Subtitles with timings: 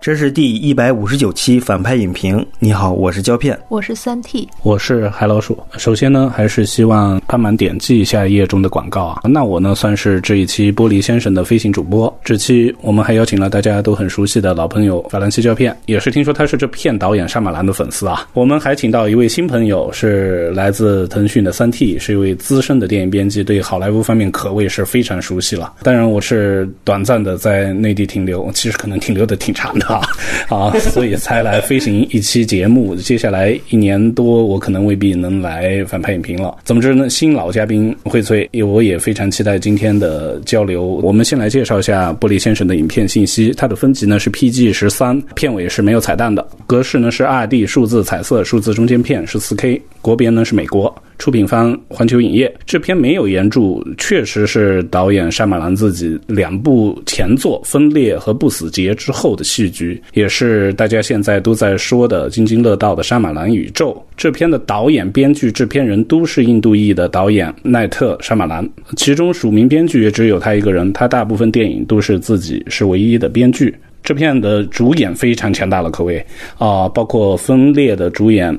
[0.00, 2.42] 这是第一百五十九期反派影评。
[2.58, 5.58] 你好，我是胶片，我是三 T，我是海老鼠。
[5.76, 9.20] 首先呢，还是希望帮忙点击一下页中的广告啊。
[9.24, 12.18] 那我呢，算是这一期玻璃先生的飞行主播。
[12.24, 18.26] 这期我们还邀请了大家都很熟悉的老朋友法兰西胶片，也是听说他是这片导演沙马兰的粉丝啊。
[18.32, 25.74] 我们还请到一位新朋友，是来自腾讯的三 T，是一位资深的电影编辑，对好莱坞方面可谓是非常熟悉了。
[25.82, 29.89] 当然，我是短暂的在内地停留，其实可能停留的挺长的。
[29.90, 30.02] 啊
[30.48, 32.94] 啊，所以才来飞行一期节目。
[32.96, 36.58] 接下来一年多，我可能未必能来反派影评了。
[36.64, 40.84] 总之呢，新老嘉宾荟萃，我也非常期待今天的交流。
[40.84, 43.52] 我们先来介绍一下玻璃先生的影片信息。
[43.56, 46.46] 它的分级呢是 PG 十三，片尾是没有彩蛋的。
[46.66, 49.80] 格式呢是二 D 数字彩色数字中间片，是四 K。
[50.02, 50.92] 国别呢是美国。
[51.20, 64.02] 出品方环球影业，这片没有原著，确实是导演沙马兰自己两部前作《分裂》和《不死劫》之后的戏剧，也是大家现在都在说的津津乐道的沙马兰宇宙。
[64.16, 73.74] 这片的导演、编剧、制片人都是印度裔的导演奈特·沙马兰，其中署名编剧也只有他一个人，他大部分电影都是自己是唯一的编剧。
[74.02, 76.24] 这片的主演非常强大了，可谓
[76.58, 78.58] 啊，包括《分裂》的主演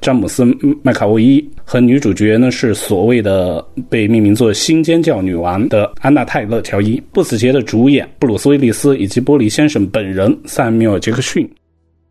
[0.00, 0.44] 詹姆斯·
[0.82, 11.48] 麦卡沃伊和女主角呢是所谓的被命名作“新尖叫女王”的安娜·泰勒·乔伊，《不死劫》的主演布鲁斯·威利斯以及玻璃先生本人塞缪尔·杰克逊。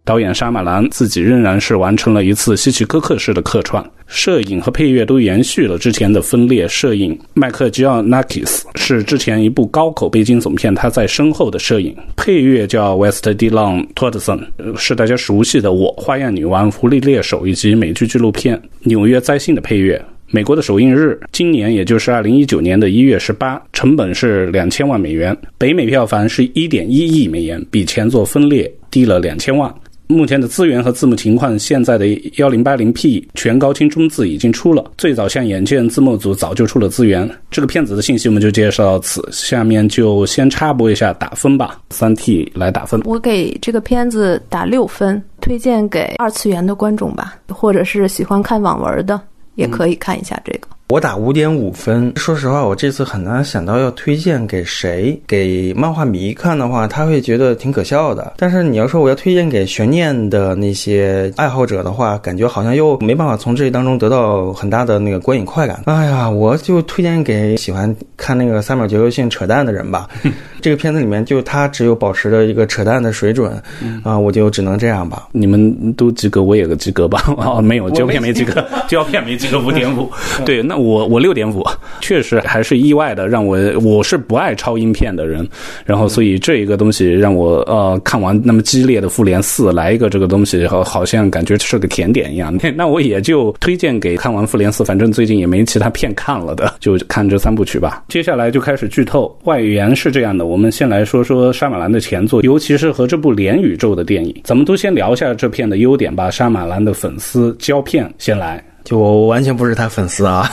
[0.10, 6.68] 导演沙马兰自己仍然是完成了一次希区柯克式的客串，摄影和配乐都延续了之前的分裂。
[6.68, 14.44] 摄影麦克吉奥纳基斯是之前一部高口碑惊悚片他在身后的摄影，配乐叫 West Dylan Torson，
[14.76, 20.04] 是大家熟悉的《我花样女王》《狐狸猎手》以及美剧纪录片《纽约灾星》的配乐。
[20.32, 29.72] 美国的首映日今年也就是二零一九年的一月十八，成本是两千万美元，北美票房是一点一亿美元，比前作《分裂》低了两千万。
[30.12, 34.84] 目前的资源和字幕情况，现在的幺零八零 P 全高清中字已经出了。
[34.98, 37.30] 最早像眼见字幕组早就出了资源。
[37.52, 41.80] 这个片子的信息我们就介绍到此，下面就先插播一下打分吧。
[41.92, 49.22] 三 T 来打分，我给这个片子打六分，推荐给二次元的观众吧，或者是喜欢看网文的，
[49.54, 50.68] 也可以看一下这个。
[50.92, 52.12] 我打五点五分。
[52.16, 55.22] 说实话，我这次很难想到要推荐给谁。
[55.28, 58.34] 给漫画迷看的话，他会觉得挺可笑的。
[58.38, 65.80] 但是你要说我要推荐给悬念的那些爱好者的话，感觉好像又没办法从这当中得到很大的那个观影快感。
[65.86, 70.10] 哎呀，我就推荐给喜欢看那个三秒结构性扯淡的人吧。
[70.60, 73.62] 这个片子里面就他只有保持着一个扯淡的水准
[74.04, 75.30] 啊，我就只能这样吧。
[75.32, 77.24] 你们都及格，我也个及格吧？
[77.38, 80.10] 哦，没有胶片没及格，胶片没及格，五点五。
[80.44, 80.79] 对，那。
[80.82, 81.64] 我我六点五，
[82.02, 85.48] 确实还是意外的，让我我是不爱超英片的人，
[85.86, 92.58] 然后所以这一个东西让我呃看完那么激烈的复联四来一个这个东西，好好像感觉是个甜点一样。
[92.76, 98.04] 那我也就推荐给看完复联四，反正最近也没其他片看了的，就看这三部曲吧。
[98.08, 106.30] 接下来就开始剧透，外援是这样的，我们先来说说沙马兰的前作，尤其是和这部连宇宙的电影，咱们都先聊一下这片的优点吧。
[106.30, 108.64] 沙马兰的粉丝胶片先来。
[108.90, 110.52] 就我完全不是他粉丝啊，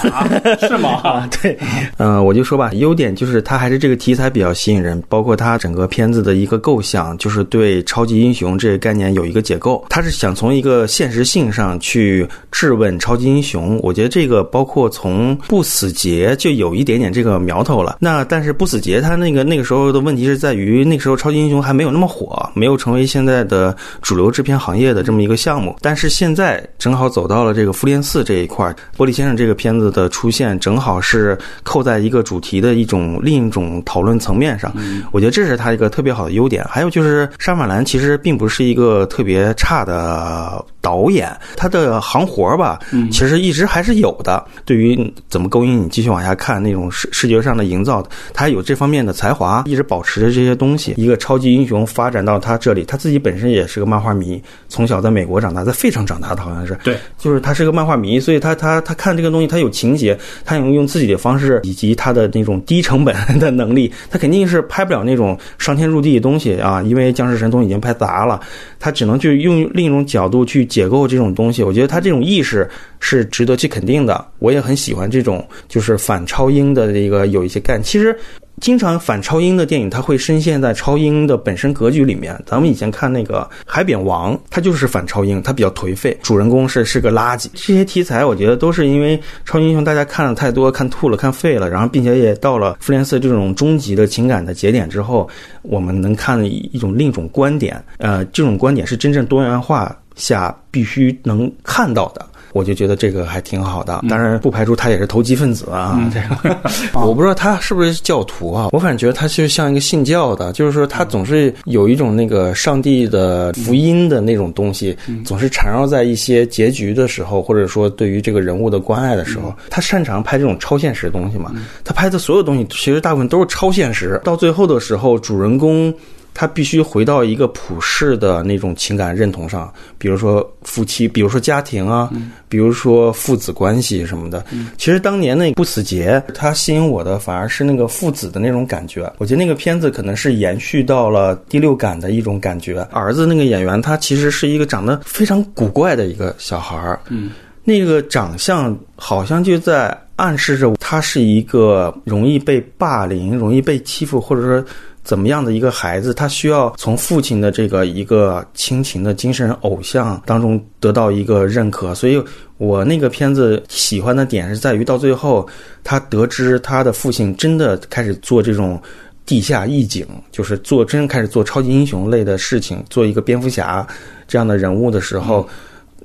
[0.61, 1.27] 是吗？
[1.41, 1.59] 对，
[1.97, 13.81] 嗯，我就说吧，优点就是他还是这个题材比较吸引人，包括他整个片子的一个构想，就是对超级英雄这个概念有一个解构，他是想从一个现实性上去质问超级英雄。
[13.83, 17.97] 我觉得这个包括从不死劫就有一点点这个苗头了。
[18.03, 25.75] 那但是不死劫他那个那个时候的问题是在于那个时候超级英雄还没有那么火，没有成为现在的主流制片行业的这么一个项目。
[25.81, 28.26] 但是现在正好走到了这个复联四。
[28.27, 34.75] 这一块，玻璃先生这个片子的出现，正好是扣在一个主题的一种另一种讨论层面上。
[35.13, 36.65] 我觉得这是他一个特别好的优点。
[36.69, 42.79] 还有就是沙马兰其实并不是一个特别差的导演，他的行活吧，
[43.11, 44.45] 其实一直还是有的。
[44.65, 50.95] 对于怎么勾引你继续往下看那种视视觉上的营造，他有这方面的才华，一直保持着这些东西。
[50.97, 58.21] 一个超级英雄发展到他这里，他自己本身也是个漫画迷，从小在美国长大，在费城长大的，好像是对，就是他是个漫画迷。
[58.21, 66.81] 所以他他他看这个东西，他有情节，他用用自己的方式以及他的那种低成本的能力， 他肯定是拍不了那种上天入地的东西啊！
[66.83, 68.41] 因为僵尸神通已经拍砸了，
[68.79, 71.63] 他只能去用另一种角度去解构这种东西。
[71.63, 72.69] 我觉得他这种意识
[73.01, 74.23] 是值得去肯定的。
[74.41, 77.83] 我也很喜欢这种就是反超英的这个有一些干。
[77.83, 78.15] 其实
[78.61, 82.39] 经常反超英的电影，它会深陷在超英的本身格局里面。
[82.47, 87.49] 咱们以前看那个《海扁王》，它就是反超英，它比较颓废，主人公是是个垃圾。
[87.55, 95.29] 这些题材，我觉得都是因为超级英雄大家看的太多，看吐了，看废了，然后并且也到了复联四这种终极的情感的节点之后，
[95.61, 97.83] 我们能看一种另一种观点。
[97.99, 102.27] 呃，这种观点是真正多元化下必须能看到的。
[102.53, 106.01] 我就觉得这个还挺好的，当然不排除他也是投机分子啊。
[106.11, 106.19] 这
[106.51, 106.57] 个
[107.05, 121.53] 我不知道他是不是教徒啊，我反正觉得他就像一个信教的，就是说他总是有一种那个上帝的福音的那种东西，总是缠绕在一些结局的时候，或者说对于这个人物的关爱的时候，他擅长拍这种超现实的东西嘛。
[121.85, 125.93] 他拍的所有东西其实大部分都是超现实，到最后的时候，主人公。
[126.39, 132.11] 他必须回到一个普世的那种情感认同上，比如说夫妻，比如说家庭啊，
[132.47, 134.45] 比如说父子关系什么的。
[134.77, 139.11] 其实当年那不死劫，他吸引我的反而是那个父子的那种感觉。
[139.17, 142.87] 我觉得那个片子可能是延续到了第六感的一种感觉。
[142.91, 147.31] 儿子那个演员，他其实是一个长得非常古怪的一个小孩儿，嗯，
[147.65, 154.65] 那个长相好像就在暗示着他是一个容易被霸凌、容易被欺负，或者说。
[155.07, 162.21] 怎么样的一个孩子，他需要从父亲的这个一个亲情的精神偶像当中得到一个认可，所以
[162.59, 165.49] 我那个片子喜欢的点是在于到最后，
[165.85, 168.83] 他得知他的父亲真的开始做这种
[169.25, 173.87] 地下义警，就是做真开始做超级英雄类的事情，做一个蝙蝠侠
[174.27, 175.49] 这样的人物的时候。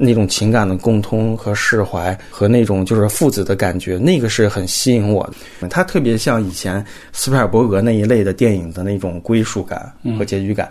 [0.03, 5.67] 那种情感的共通和释怀，和那种就是父子的感觉，那个是很吸引我的。
[5.67, 6.83] 它特别像以前
[7.13, 10.67] 斯皮尔伯格那一类的电影的那种归属感和结局感。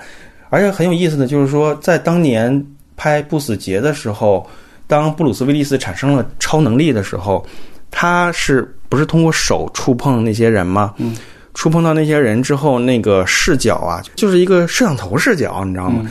[0.49, 2.67] 而且很有意思的就是说，在当年
[2.97, 4.45] 拍《不死劫》的时候，
[4.89, 7.47] 当布鲁斯威利斯产生了超能力的时候，
[7.89, 10.93] 他是不是通过手触碰那些人吗？
[10.97, 11.15] 嗯，
[11.55, 16.05] 触碰到那些人之后，那个视角啊，就是一个摄像头视角，你知道吗？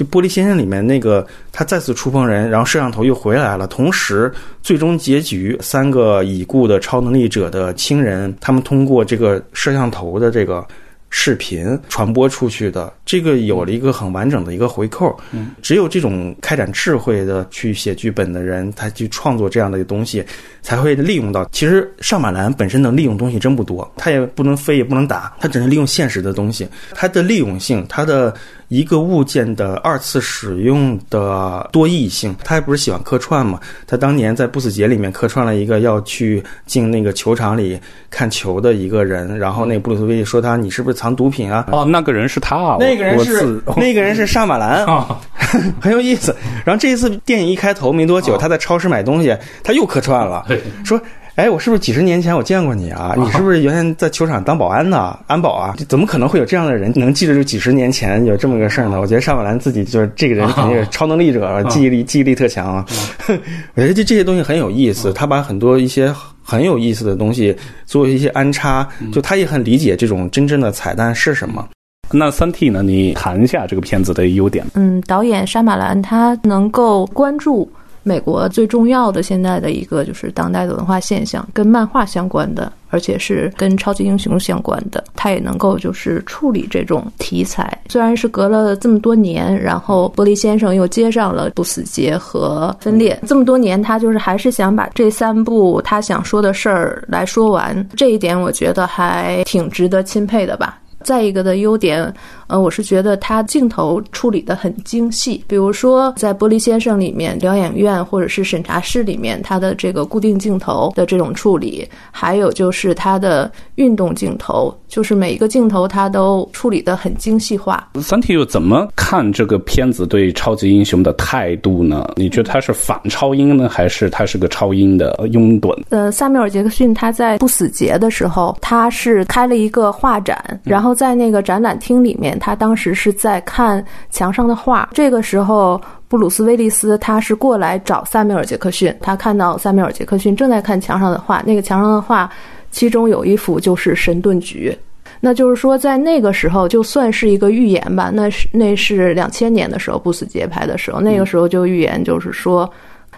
[0.00, 3.66] 就《玻璃先生》里面那个，他再次触碰人，然后摄像头又回来了。
[3.66, 4.32] 同时，
[4.62, 10.66] 最终结局，三个已故的超能力者的亲人，他们通过这个摄像头的这个。
[11.12, 15.12] 视频传播出去的，这个有了一个很完整的一个回扣。
[15.32, 20.24] 嗯，只有这种开展智慧的去写剧本的人，他去创作这样的一个东西，
[20.62, 21.44] 才会利用到。
[21.50, 26.68] 其实上马兰本身能利用东西真不多，他也不能飞，也不能打，他只能利用现实的东西。
[26.92, 28.32] 他的利用性，他的
[28.70, 33.58] 一个物件的二次使用的多义性，他还不是喜欢客串嘛？
[33.84, 37.76] 他当年在《不死劫》里面客串了一个要去进那个球场里
[38.08, 41.00] 看球的一个人，然后那布鲁斯威利说他你是不是？
[41.00, 41.66] 藏毒品啊！
[41.72, 45.18] 哦，那个人是他，那个人是那个人是沙马兰啊，
[45.80, 46.36] 很有意思。
[46.64, 50.46] 然后这一次电影一开头没多久，他在超市买东西，他又客串了，
[50.84, 51.00] 说
[51.36, 53.14] ：“哎，我是不是几十年前我见过你啊？
[53.16, 55.18] 你是不是原先在球场当保安呢？
[55.26, 55.74] 安保啊？
[55.88, 59.00] 怎么可能会有这样的人能记得住几十年前有这么个事儿呢？
[59.00, 62.84] 我觉得沙马兰自己就是这个人，肯定是超能力者，记忆力记忆力特强啊。
[63.74, 66.14] 我觉得这这些东西很有意思，他把很多一些。
[66.42, 67.56] 很有意思的东西，
[67.86, 71.64] 做一些安插，就他也很理解这种真正的彩蛋是什么。
[72.10, 72.82] 那三 T 呢？
[72.82, 74.66] 你谈一下这个片子的优点。
[74.74, 77.70] 嗯，导演沙马兰他能够关注。
[78.02, 87.78] 美国最重要的现在的一个就是当代的文化现象，跟漫画相关的，而且是跟超级英雄相关的，他也能够就是处理这种题材。
[87.88, 100.78] 虽然是隔了这么多年，然后玻璃先生又接上了不死劫和分裂，这么多年他就是还是想把这三部他想说的事儿来说完，这一点我觉得还挺值得钦佩的吧。
[101.02, 102.12] 再一个的优点，
[102.50, 105.42] 呃，我是觉得他镜头处理的很精细。
[105.48, 117.88] 比如说，在《玻璃先生》里面，疗养院或者是审查室里面，他的这个固定镜头的这种处理，还有就是他的运动镜头，就是每一个镜头他都处理的很精细化。
[118.02, 122.06] 三体又怎么看这个片子对超级英雄的态度呢？
[122.16, 125.76] 你觉得他是反超英呢，还是他是个超英的拥趸？
[125.88, 130.90] 呃，萨缪尔·杰克逊他在不死节的时候，他是开了一个画展，然后。
[131.00, 134.88] 在那个展览厅里面，他当时是在看墙上的画。
[134.92, 141.40] 这个时候，布鲁斯·威利斯他是过来找萨缪尔·杰克逊，他看到萨缪尔·杰克逊正在看墙上的画。
[141.46, 142.28] 那个墙上的画，
[142.72, 144.76] 其中有一幅就是神盾局。
[145.20, 148.10] 那就是说，在那个时候，就算是一个预言吧。
[148.12, 152.68] 那是那是两千年的时候，不死节拍的时候，那个时候就预言，就是说。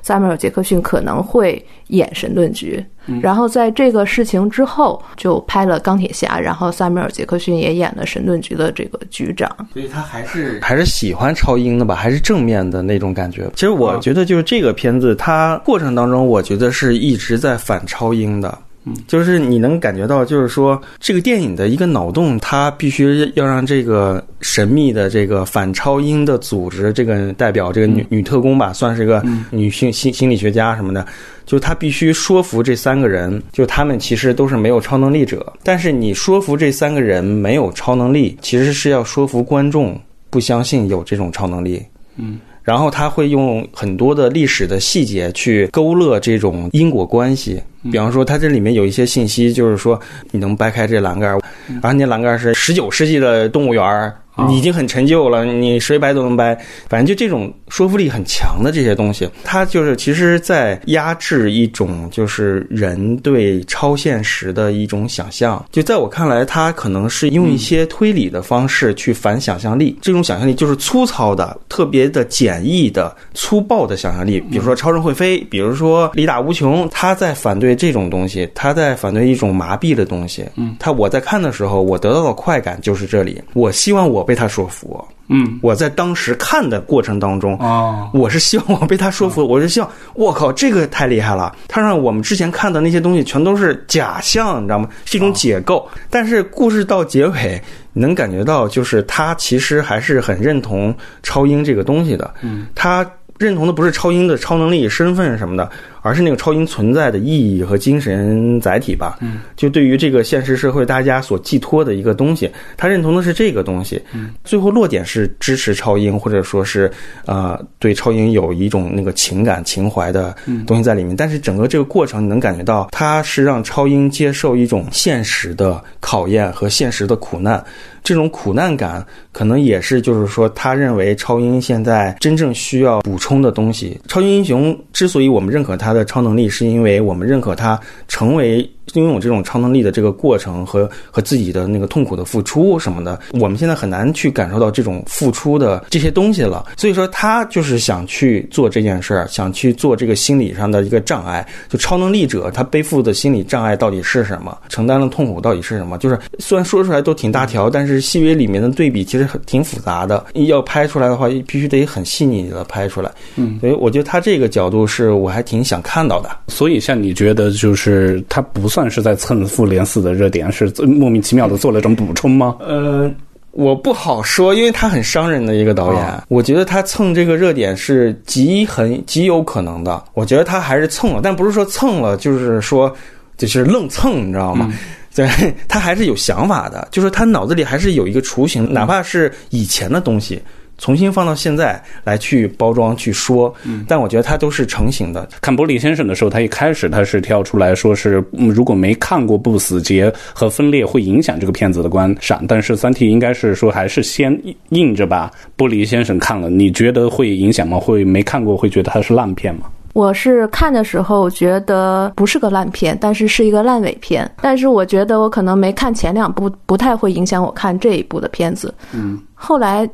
[0.02, 2.84] 萨缪尔·杰克逊可能会演神盾局，
[3.22, 13.48] 然后在这个事情之后就拍了钢铁侠，然后萨缪尔·杰克逊也演了神盾局的这个局长，所以他还是还是喜欢超英的吧，还是正面的那种感觉。
[13.54, 18.58] 其实我觉得就是这个片子，它过程当中我觉得是一直在反超英的。
[19.06, 31.06] 就是你能感觉到，就是说这个电影的一个脑洞，它必须要让这个神秘的这个反超英的组织，这个代表这个女、女特工吧，算是一个女性心心理学家什么的，
[31.46, 39.96] 就他必须说服这三个人，就他们其实都是没有超能力者，但是你说服这三个人没有超能力，其实是要说服观众
[40.28, 41.80] 不相信有这种超能力。
[42.16, 42.40] 嗯。
[42.64, 47.60] 然后他会用很多的历史的细节去勾勒这种因果关系，
[47.90, 51.30] 比方说，它这里面有一些信息，就是说你能掰开这栏杆，
[51.68, 54.14] 然后那栏杆是十九世纪的动物园儿。
[54.48, 56.58] 你已经很陈旧了，你谁掰都能掰，
[56.88, 65.62] 反正就这种说服力很强的这些东西，它就是其实在压制一种就是人对超现实的一种想象。
[65.70, 74.40] 就在我看来，它可能是用一些推理的方式去反想象力，这种想象力就是粗糙的、特别的简易的、粗暴的想象力。
[74.50, 80.42] 比如说超人会飞，比如说力大无穷，他在反对这种东西，他在反对一种麻痹的东西。
[80.56, 83.38] 嗯，他我在看的时候，我得到的快感就是这里。
[83.52, 84.21] 我希望我。
[84.22, 94.88] 被他说服，嗯，我在当时看的过程当中，哦，我是希望我被他说服，我是希望，我靠，这个太厉害了，他让我们之前看的那些东西全都是假象，你知道吗？
[95.04, 95.88] 是一种解构。
[96.10, 97.60] 但是故事到结尾，
[97.92, 105.70] 你能感觉到，就是他其实还是很认同超英这个东西的，嗯，他认同的不是超英的超能力、身份什么的。
[106.02, 116.90] 而是那个超英存在的意义和精神载体吧，嗯，就对于这个现实社会大家所寄托的一个东西，他认同的是这个东西，嗯，最后落点是支持超英，或者说是
[117.24, 120.34] 呃对超英有一种那个情感情怀的
[120.66, 127.64] 东西在里面，但是整个这个过程你能感觉到，他是让超英接受一种现实的考验和现实的苦难，
[128.02, 134.00] 这种苦难感可能也是就是说他认为超英现在真正需要补充的东西。
[134.08, 135.92] 超英英雄之所以我们认可他。
[135.92, 138.66] 的超能力是因为我们认可他成为。
[138.94, 146.66] 拥有这种超能力的这个过程和和自己的那个痛苦的付出什么的，我们现在很难去感受到这种付出的这些东西了。
[146.76, 151.46] 所以说，他就是想去做这件事儿，想去做这个心理上的一个障碍。
[151.70, 154.58] 就超能力者他背负的心理障碍到底是什么？
[154.68, 155.96] 承担的痛苦到底是什么？
[155.96, 160.26] 就是虽然说出来都挺大条，但是细微里面的对比其实很挺复杂的。
[160.34, 163.10] 要拍出来的话，必须得很细腻的拍出来。
[163.36, 166.28] 嗯，所以我觉得他这个角度是我还挺想看到的。
[166.48, 168.82] 所以像你觉得，就是他不算。
[168.92, 172.56] 是在蹭复联四的热点，是莫名其妙的做了一种补充吗？
[172.60, 173.10] 呃，
[173.52, 180.04] 我不好说，因为他很伤人的一个导演，我觉得他蹭这个热点是极很极有可能的。
[180.12, 182.94] 我觉得他还是蹭了，但不是说蹭了，就是说
[183.38, 184.70] 就是愣蹭，你知道吗？
[185.14, 185.26] 对
[185.66, 190.42] 他还是有想法的，就是他脑子里还是有一个雏形，哪怕是以前的东西。
[190.82, 193.54] 重新放到现在来去包装去说，
[193.86, 195.28] 但我觉得它都是成型的。
[195.40, 204.36] 看《玻璃先生》的时候，他一开始他是跳出来说是，如果没看过《不死劫》和《分裂》会影响这个片子的观赏，但是《三体》应该是说还是先
[204.70, 206.50] 硬着把《玻璃先生》看了。
[206.50, 207.78] 你觉得会影响吗？
[207.78, 209.68] 会没看过会觉得它是烂片吗？
[209.92, 214.28] 我是看的时候觉得不是个烂片，但是是一个烂尾片。
[214.40, 218.74] 但是我觉得我可能没看前两部，不太会影响我看这一部的片子。
[218.92, 219.88] 嗯，后来。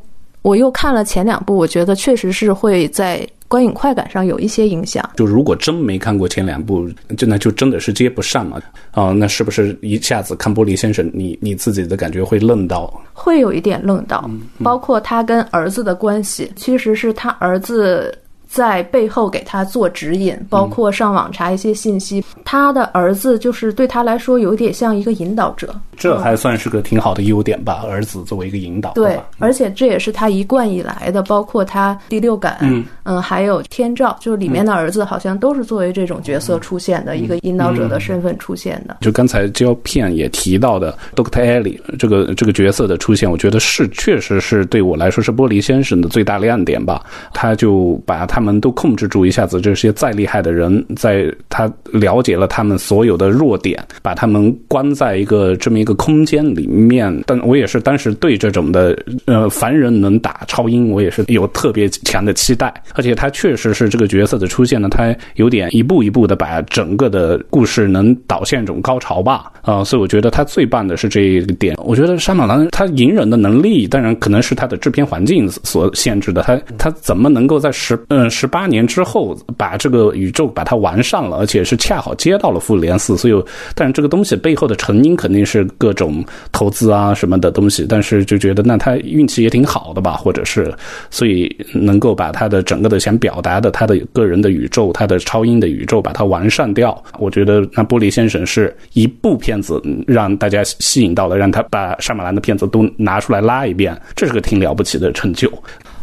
[0.48, 5.06] 我又看了前两部，我觉得确实是会在观影快感上有一些影响。
[5.14, 6.88] 就如果真没看过前两部，
[7.18, 8.62] 就那就真的是接不上了？
[8.92, 12.90] 啊，那是不是一下子看《玻璃先生》，你你自己的感觉会愣到？
[13.12, 14.30] 会有一点愣到，
[14.62, 18.16] 包括他跟儿子的关系，其实是他儿子。
[18.48, 22.24] 在背后给他做指引，包括上网查一些信息。
[22.44, 27.84] 他的儿子就是对他来说有点像一个引导者，这还算是个挺好的优点吧。
[27.86, 38.96] 儿子作为一个引导，对，而且这也是他一贯以来的，包括他第六感，嗯嗯，还有天照，就是里面的儿子好像都是作为这种角色出现的一个引导者的身份出现的。
[39.02, 47.04] 就刚才胶片也提到的 Doctor Ellie 这个这个角色的出现，我觉得是确实是对我来说是玻璃先生的最大亮点吧。
[47.34, 48.37] 他就把他。
[48.38, 57.12] 他们都控制住，一下子这些再厉害的人，在他了解了他们所有的弱点，把他们关在一个这么一个空间里面。
[57.26, 62.72] 但我也是当时对这种的呃凡人能打超英，我也是有特别强的期待。
[62.94, 69.50] 而且他确实是这个角色的出现呢，他有点一步一步的把整个的故事能导向一种高潮吧。
[69.62, 71.74] 啊，所以我觉得他最棒的是这一点。
[71.78, 76.42] 我觉得沙马兰他隐忍的能力，当然可能是他的制片环境所限制的。
[76.42, 78.27] 他他怎么能够在十嗯。
[78.30, 83.44] 十八年之后把这个宇宙把它完善了，而且是恰好接到了复联四，所以，
[83.74, 90.72] 但是这个东西背后的成因肯定是各种投资啊什么的东西，但是就觉得那他运气也挺好的吧，或者是，
[91.10, 105.50] 所以能够把他的整个的想表达的他的个人的宇宙，他的超英的宇宙把它完善掉，我觉得那玻璃先生是一部片子让大家吸引到了，让他把沙马兰的片子都拿出来拉一遍，这是个挺了不起的成就。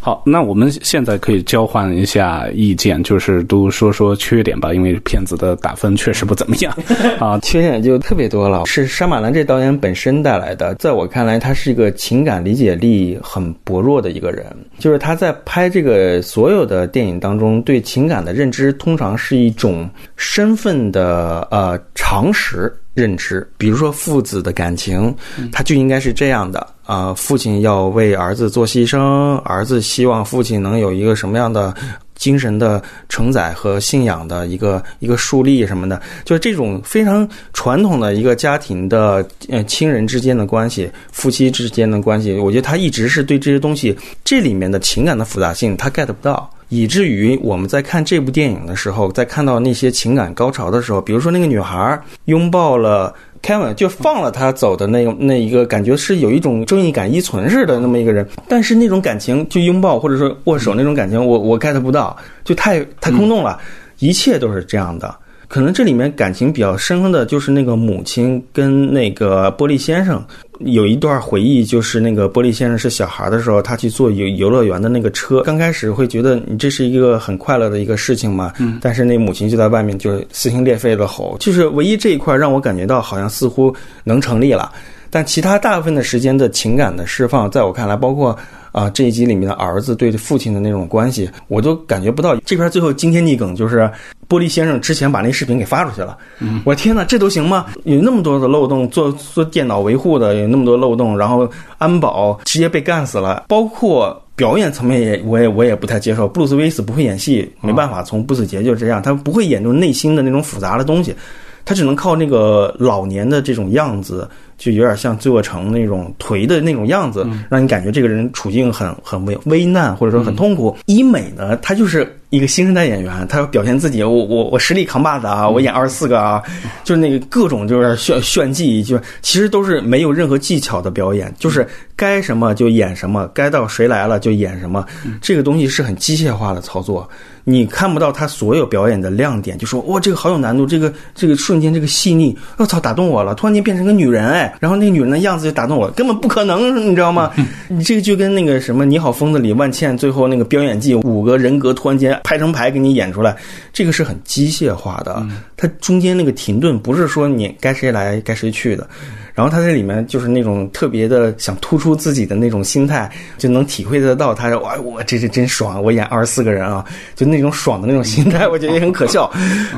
[0.05, 6.71] 好，那我们现在可以交换一下意见，就是都说说缺点吧，因为片子的打分确实不怎么样
[7.19, 8.67] 啊，缺点就特别多了。
[8.67, 14.45] 是沙马兰这导演本身带来的，在我看来，他是一个情感理解力很薄弱的一个人，
[14.77, 22.71] 就是他在拍这个所有的电影当中，对情感的认知通常是一种身份的呃常识。
[22.95, 25.13] 认知，比如说父子的感情，
[25.51, 27.13] 他就应该是这样的啊。
[27.13, 31.75] 父亲要为儿子做牺牲，儿子希望父亲能有一个什么样的
[32.15, 46.49] 精神的承载和信仰的一个一个树立什么的，就是这种非常传统的一个家庭的呃亲人之间的关系，夫妻之间的关系，我觉得他一直是对这些东西这里面的情感的复杂性他 get 不到。
[46.69, 63.59] 以至于我们在看这部电影的时候，在看到那些情感高潮的时候，比如说那个女孩拥抱了 Kevin，就放了他走的那那一个感觉是有一种正义感依存似的那么一个人，但是那种感情就拥抱或者说握手那种感情，我我 get 不到，就太太空洞了，
[63.99, 65.15] 一切都是这样的。
[65.55, 70.21] 可能这里面感情比较深的，就是那个母亲跟那个玻璃先生
[70.59, 84.69] 有一段回忆，就是那个玻璃先生是小孩的时候，他去坐游游乐园的那个车，刚开始会觉得你这是一个很快乐的一个事情嘛，嗯，但是那母亲就在外面就撕心裂肺的吼，就是唯一这一块让我感觉到好像似乎能成立了，
[85.09, 88.37] 但其他大部分的时间的情感的释放，在我看来，包括。
[88.75, 92.35] 啊，这一集里面的儿子对父亲的那种关系，我都感觉不到。
[92.41, 93.89] 这边最后惊天逆梗就是
[94.27, 96.17] 玻璃先生之前把那视频给发出去了。
[96.63, 97.65] 我天哪，这都行吗？
[97.83, 103.45] 有那么多的漏洞，做做电脑维护的有那么多漏洞，然后安保直接被干死了。
[103.47, 106.27] 包括表演层面也，我也我也不太接受。
[106.27, 111.15] 布鲁斯威斯不会演戏，没办法，从不死劫就这样，他不会演出内心的那种复杂的东西，
[111.63, 114.27] 他只能靠那个老年的这种样子。
[114.57, 120.73] 就有点像罪恶城那种颓的那种样子，让你感觉这个人处境很很危危难，或者说很痛苦。
[120.85, 126.43] 医美呢，他就是一个新生代演员，他要表现自己，我我我实力扛把子啊，我演二十四个啊，
[126.83, 134.85] 就是那个各种就是炫炫技，就其实都是没有任何技巧的表演，就是该什么就演什么，该到谁来了就演什么，
[135.21, 137.07] 这个东西是很机械化的操作。
[137.47, 147.31] 你看不到他所有表演的亮点，就说哇，这个好有难度，这个这个瞬间这个细腻，我操，打动我了，突然间变成个女人，哎，然后那个女人的样子就打动我，根本不可能，你知道吗？
[147.67, 153.37] 你这个就跟那个什么《你好，疯子》里万茜最后那个表演技，五个人格突然间排成排给你演出来，
[153.71, 155.23] 这个是很机械化的，
[155.55, 158.89] 它中间那个停顿不是说你该谁来该谁去的。
[159.35, 166.83] 然后他在里面就是那种特别的想突出自己的那种心态，就能体会得到他说哇我这是真爽，我演二十四个人啊，
[167.15, 169.29] 就那种爽的那种心态， 我觉得也很可笑，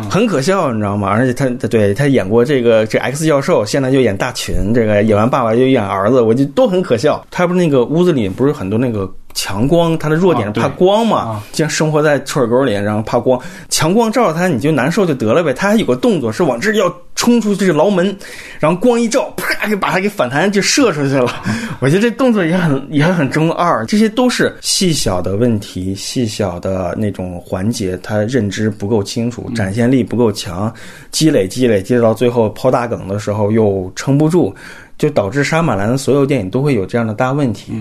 [0.10, 1.10] 很可笑，你知道吗？
[1.10, 7.26] 而且他对他演过这个这 X 教授，现在就演大群，这个演完爸爸又演儿子，我就都很可笑。
[7.32, 9.12] 他不是那个屋子里不是很多那个。
[9.34, 11.44] 强光，他的弱点是怕光嘛？
[11.52, 13.40] 既然生活在臭水沟里，然后怕光，
[13.70, 15.54] 强光照着他你就难受就得了呗。
[15.54, 18.16] 他还有个动作是往这要冲出这个牢门，
[18.60, 21.44] 然后光一照，啪就把他给反弹就射出去了。
[21.82, 30.74] 我觉得这动作也很也很中二，这些都是细小的问题，细小的那种环节，他认知不够清楚，展现力不够强，
[31.12, 34.56] 积累积累积累到最后抛大梗的时候又撑不住，
[34.98, 37.74] 就导致沙马兰的所有电影都会有这样的大问题。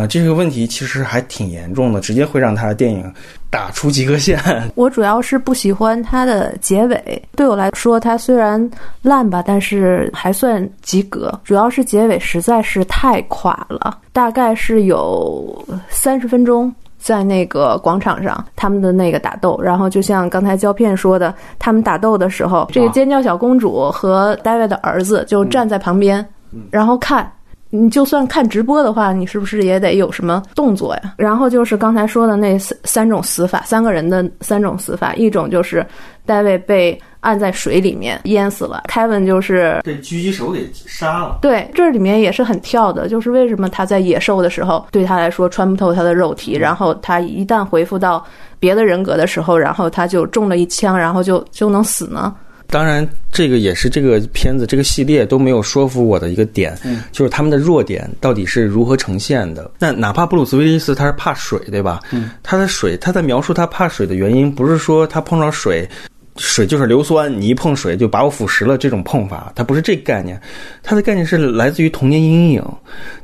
[0.00, 3.12] 啊，这个问题其实还挺严重的，直接会让他的电影
[3.50, 4.40] 打出及格线。
[4.74, 8.70] 我主要是不喜欢他的结尾，对我来说，它虽然
[9.02, 11.38] 烂吧，但是还算及格。
[11.44, 26.26] 主要是结尾实在是太垮了，大概是有三十分钟在那个广场上他们的那个打斗，然后就像刚才胶片说的，他们打斗的时候，这个尖叫小公主和戴维的儿子就站在旁边，
[26.70, 27.30] 然后看。
[27.70, 31.14] 你就算看直播的话，你是不是也得有什么动作呀？
[31.16, 35.86] 然后就是刚才说的那三三种死法，三个人的三种死法，一种就是
[36.26, 41.38] 戴维被按在水里面淹死了，凯文就是被狙击手给杀了。
[41.40, 48.24] 对，这里面也是很跳的，就是为什么他在野兽的时候对他来说穿不透他的肉体，然后他一旦恢复到
[48.58, 52.34] 别的人格的时候，然后他就中了一枪，然后就就能死呢？
[52.70, 59.70] 当然，这个也是这个片子这个系列都没有说服我的一个点，嗯就是他们的弱点到底是如何呈现的。
[59.78, 62.00] 那哪怕布鲁斯威利斯他是怕水，对吧？
[62.12, 65.88] 嗯，他的水，他在描述他怕水的原因，不是说他碰到水。
[66.36, 68.78] 水就是硫酸，你一碰水就把我腐蚀了。
[68.78, 70.40] 这种碰法，他不是这个概念，
[70.82, 72.64] 他的概念是来自于童年阴影，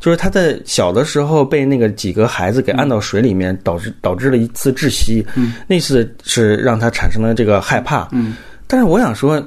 [0.01, 5.25] 就是他在小的时候被那个几个孩子给按到水里面，导致导致了一次窒息。
[5.35, 8.07] 嗯，那次是让他产生了这个害怕。
[8.13, 9.43] 嗯，但是我想说，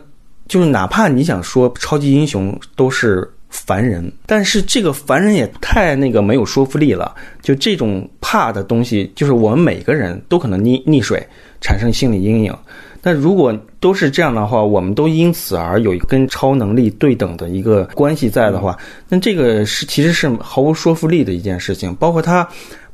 [0.47, 7.15] 就是哪怕你想说超级英雄都是凡人，但是这个凡人也太那个没有说服力了。
[7.41, 11.25] 就这种怕的东西，就是我们每个人都可能溺溺水，
[11.59, 12.55] 产生心理阴影。
[13.01, 18.77] 但如果都是这样的话，我们都因此而有一跟超能力对等的一个关系在的话，
[19.07, 21.95] 那这个是其实是毫无说服力的一件事情。
[21.95, 22.47] 包括他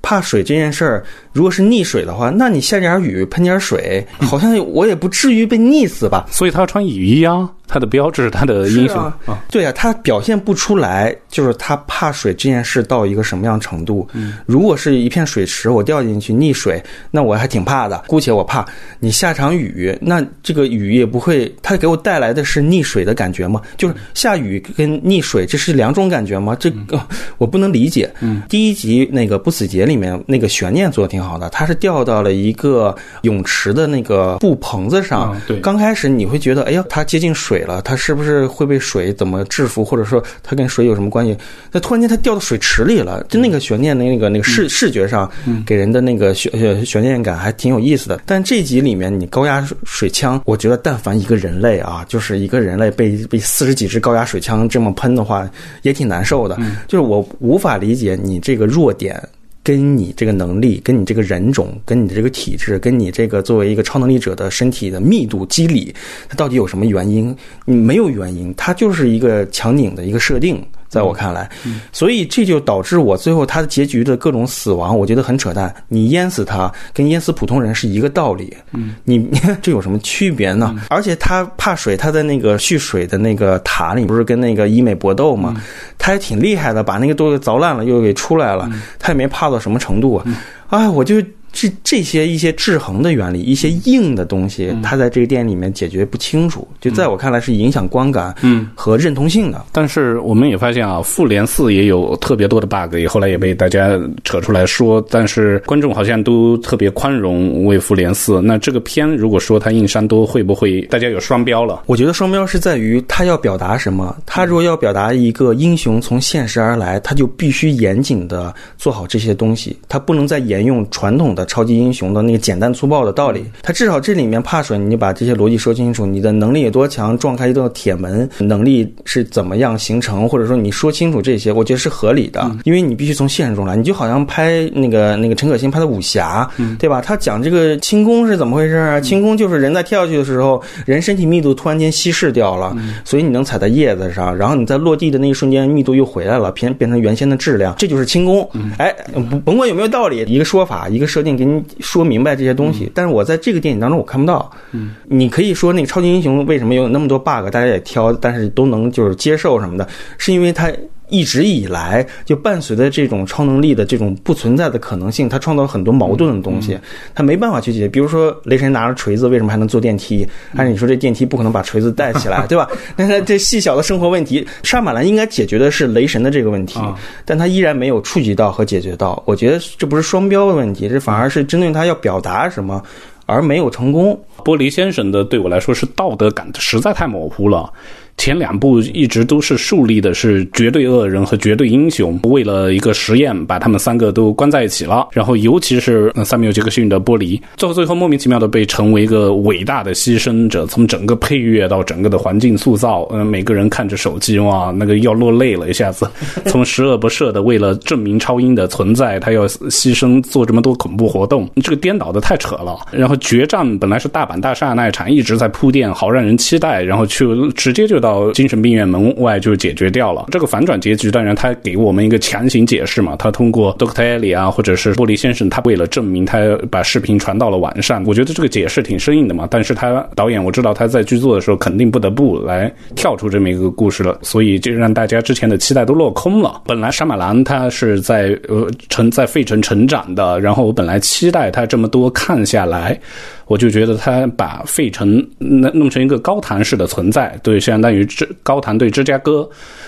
[0.06, 6.28] 怕水这件事儿，如果是溺水的话，那你下点雨喷点水，好像我也不至于被溺死吧？
[6.30, 9.18] 所以他要穿雨衣啊，他的标志，他的英雄啊，
[9.50, 14.08] 对啊，他表现不出来，就是他怕水这件事到一个什么样程度。
[14.14, 18.04] 嗯，如果是一片水池，我掉进去溺水，那我还挺怕的。
[18.06, 18.64] 姑且我怕
[19.00, 23.60] 你下场雨，那这个雨也不会，它给我带来的是溺水的感觉吗？
[23.76, 26.56] 就是下雨跟溺水这是两种感觉吗？
[26.60, 27.02] 这个
[27.40, 28.08] 我不能理解。
[28.20, 35.34] 嗯，第一集那个不死劫里面那个悬念做的挺好的，它是掉到了一个泳池的那个布棚子上。
[35.34, 41.38] 嗯对刚开始你会觉得，哎呀，它接近水了，它是不是会被水怎么制服，或者说它跟水有什么关系？
[41.72, 45.30] 那突然间它掉到水池里了，就那个悬念的那个那个视视觉上
[45.66, 48.20] 给人的那个悬呃悬念感还挺有意思的。
[48.26, 55.50] 但这集里面你高压水水枪，我觉得但凡一个人类啊，就是一个人类被被四十几支高压水枪这么喷的话，
[55.84, 56.58] 也挺难受的。
[56.88, 59.22] 就是我无法理解你这个弱点。
[59.66, 65.92] 跟你这个能力，跟你这个人种，跟你的这个体质，跟你这个作为一个超能力者的身体的密度机理，
[66.30, 67.36] 它到底有什么原因？
[67.66, 70.64] 你没有原因，它就是一个强拧的一个设定，
[70.96, 71.50] 在我看来，
[71.92, 75.74] 所以这就导致我最后他的结局的各种死亡，我觉得很扯淡。
[75.90, 79.30] 你淹死他，跟淹死普通人是一个道理，嗯，你
[79.62, 80.74] 这有什么区别呢？
[80.90, 85.62] 而且他怕水，他在那个蓄水的那个塔里，不是跟那个医美搏斗吗？
[85.98, 90.26] 他也挺厉害的，把那个都给凿烂了，又给出来了，他也没怕到什么程度啊！
[90.70, 91.22] 哎，我就。
[91.56, 98.68] 这这些一些制衡的原理，一些硬的东西，它在这个电影里面解决不清楚，就在我看来是影响观感嗯。
[98.76, 99.64] 和认同性的。
[99.72, 108.42] 但是我们也发现啊，复联四也有特别多的 bug，也后来也被大家扯出来说，但是观众好像都特别宽容为复联四。
[108.42, 111.84] 那这个片如果说它硬伤多，会不会大家有双标了？
[111.86, 114.14] 我觉得双标是在于他要表达什么。
[114.26, 123.46] 他如果要表达一个英雄从现实而来，他就必须严谨的做好这些东西，他不能再沿用传统的超级英雄的那个简单粗暴的道理。
[123.62, 133.76] 他至少这里面怕水，你把这些逻辑说清楚，你的能力有多强，撞开一道铁门，能力是怎么样形成，或者说你说清楚这些，我觉得是合理的，因为你必须从现实中来。
[133.76, 137.02] 你就好像拍那个那个陈可辛拍的武侠，对吧？
[137.02, 139.00] 他讲这个轻功是怎么回事啊？
[139.00, 148.50] 轻功就是人在跳下去的时候，人身体密度突然间稀释掉了，所以你能踩在叶子上，然后你在落地的那一瞬间密度又回来了，变变成原先的质量，这就是轻功。
[148.78, 152.92] 哎，不甭管有没有道理，一个说法，一个设定，给你说明白这些东西。
[152.94, 154.52] 但是我在这个电影当中我看不到。
[154.72, 160.72] 嗯，你可以说那个超级英雄为什么有那么多 bug，大家也挑，但是都能就是接受什么的，是因为他。
[161.10, 166.78] 一直以来就伴随着这种超能力的这种不存在的可能性，它创造了很多矛盾的东西，
[167.14, 167.88] 它没办法去解决。
[167.88, 170.28] 比如说雷神拿着锤子，为什么还能坐电梯？
[170.56, 172.68] 按你说这电梯不可能把锤子带起来， 对吧？
[172.96, 179.22] 那他这细小的生活问题，沙马兰应该解决的是雷神的这个问题，啊但他依然没有触及到和解决到。
[179.26, 182.84] 我觉得这不是双标的问题，这反而是针对他要表达什么
[183.26, 184.20] 而没有成功。
[184.44, 187.72] 玻璃先生的对我来说是道德感实在太模糊了。
[188.18, 195.08] 前两部一直都是树立的是绝对恶人和绝对英雄，为了一个实验把他们三个都关在一起了。
[195.12, 206.10] 然后尤其是呃萨缪尔杰克逊的玻璃，最后最后莫名其妙的被成为一个伟大的牺牲者，从整个配乐到整个的环境塑造，呃，每个人看着手机哇，那个要落泪了一下子。
[206.48, 212.78] 从十恶不赦的为了证明超英的存在，他要牺牲做这么多恐怖活动，这个颠倒的太扯了。
[212.92, 217.26] 然后决战本来是大阪大厦那一场一直在铺垫，好让人期待，然后去
[217.56, 220.26] 直接就到精神病院门外就解决掉了。
[220.32, 226.38] 这个反转结局，当然他给我们一个强行解释嘛，他通过 Doctor Ellie 啊，或者是玻璃先生，他为了证明他
[226.70, 229.48] 把视频传到了网上，我觉得这个解释挺生硬的嘛。
[229.50, 236.62] 但是他导演我知道他在剧作的时候肯定不得不来跳出这么一个故事了，所以就让大家之前的期待都落空了。
[236.66, 243.00] 本来沙马兰他是在呃成在费城成长的，然后我本来期待他这么多看下来。
[243.48, 249.48] 我就觉得他把费城弄弄成一个高谈式的存在，对，相当于芝高谈对芝加哥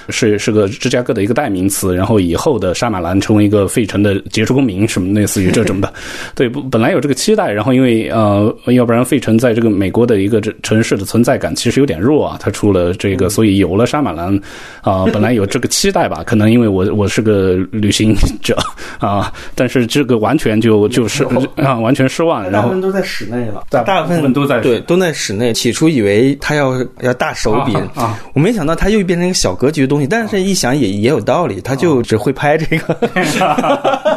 [0.10, 5.92] 是是个芝加哥的一个代名词，然后以后的沙马兰成为一个费城的杰出公民，什么类似于这种的，
[6.36, 14.40] 对，本来有这个期待，然后因为呃，要不然费城在这个美国的一个这城市的存在感其实有点弱啊，他出了这个，所以有了沙马兰
[14.82, 18.56] 啊，本来有这个期待吧，可能因为我我是个旅行者
[19.00, 21.24] 啊，但是这个完全就就是
[21.56, 25.54] 啊，完全失望，然后都在室内了，大部分都在对都在室内。
[25.54, 32.98] 起初以为他要要大手笔啊，我没想到他又变成一个小格局的东西，但是一想也也有道理，他就只会拍这个。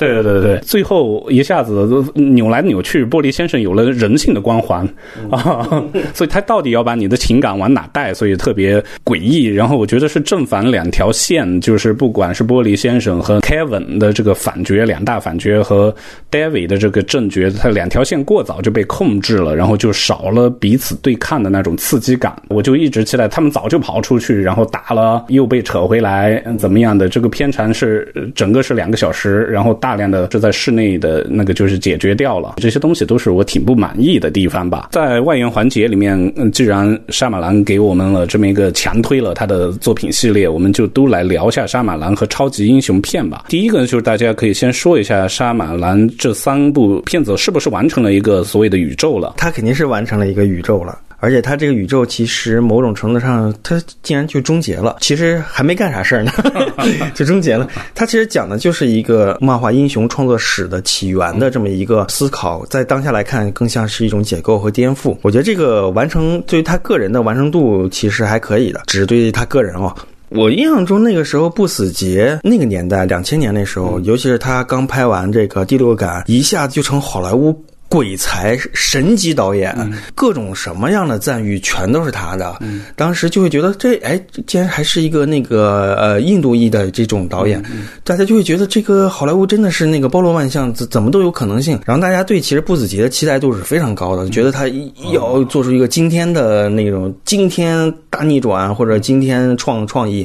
[0.00, 4.88] 对对对对最后一下子扭来扭去，玻璃先生有了人性的光环
[5.30, 5.84] 啊，
[6.14, 8.14] 所以他到底要把你的情感往哪带？
[8.14, 9.44] 所以特别诡异。
[9.44, 15.94] 然后我觉得是正反两条线，就是不管是玻璃先生和 Kevin 的这个反角，两大反角和
[16.30, 22.34] David 的这个正角，他两条线过早就被控制了，然后就少了彼此对抗的那种刺激感。
[22.48, 27.06] 我就一直期待他们早就跑出去，然后打了又被扯回来，怎么样的？
[27.06, 29.89] 这个片长是整个是两个小时，然后大。
[29.90, 34.90] 大量的是在室内的那个就是解决掉了，这些东西都是我挺不满意的地方吧。
[34.92, 43.46] 在外援环节里面，既然沙马兰给我们了这么一个强推了他的作品系列，我们就都来聊一下沙马兰和超级英雄片吧。
[43.48, 49.34] 第一个就是大家可以先说一下沙马兰这三部片子是不是完成了一个所谓的宇宙了？
[49.38, 50.96] 他肯定是完成了一个宇宙了。
[51.20, 54.96] 而且他这个宇宙其实某种程度上，他竟然就终结了。
[55.00, 56.32] 其实还没干啥事儿呢，
[57.14, 57.68] 就终结了。
[57.94, 65.16] 他其实讲的就是一个漫画英雄创作史的起源的这么一个思考，在当下来看，更像是一种解构和颠覆。
[65.22, 69.94] 我觉得这个完成对于他个人的完成度其实还可以的，只是对于他个人哦。
[70.30, 77.52] 我印象中那个时候不死劫那个年代，两千年那时候，尤其是他刚拍完这个第六感，一下子就成好莱坞。
[77.90, 79.76] 鬼才神级导演，
[80.14, 82.56] 各种什么样的赞誉全都是他的。
[82.94, 87.60] 当时就会觉得这哎，竟然还是一个那个呃印度裔的这种导演，
[88.04, 91.80] 大家就会觉得这个好莱坞真的是那个包罗万象，怎怎么都有可能性。
[91.84, 94.68] 然后大家对其实布子杰的期待度是非常高的，觉得他
[95.12, 100.24] 要做出一个惊天的那种惊天大逆转或者惊天创创意，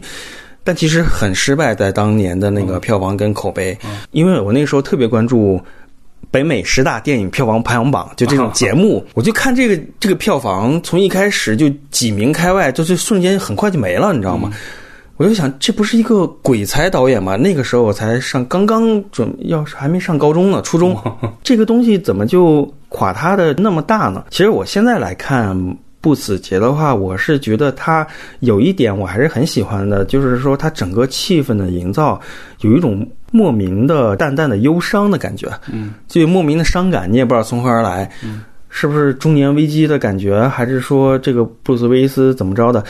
[0.63, 3.75] 但其实很失败，在当年的那个票房跟口碑。
[4.12, 5.60] 因为我那时候特别关注。
[6.35, 14.51] 北美十大电影票房排行榜，就这种节目，我就看这个这个票房，从一开始就几名开外，就是瞬间很快就没了，你知道吗？
[15.15, 17.37] 我就想，这不是一个鬼才导演吗？
[17.37, 20.93] 那个时候我才上，刚刚准要是还没上高中呢，初中，
[21.41, 24.25] 这个东西怎么就垮塌的那么大呢？
[24.29, 25.55] 其实我现在来看
[26.05, 28.05] 不死劫的话，我是觉得它
[28.41, 32.21] 有一点我还是很喜欢的，就是说它整个气氛的营造
[32.61, 33.03] 有一种。
[33.31, 42.81] 莫名的淡淡的忧伤的感觉，嗯，就莫名的伤感，你也不知道从何而来，嗯，是不是中年危机的感觉，还是说这个布鲁斯威斯怎么着的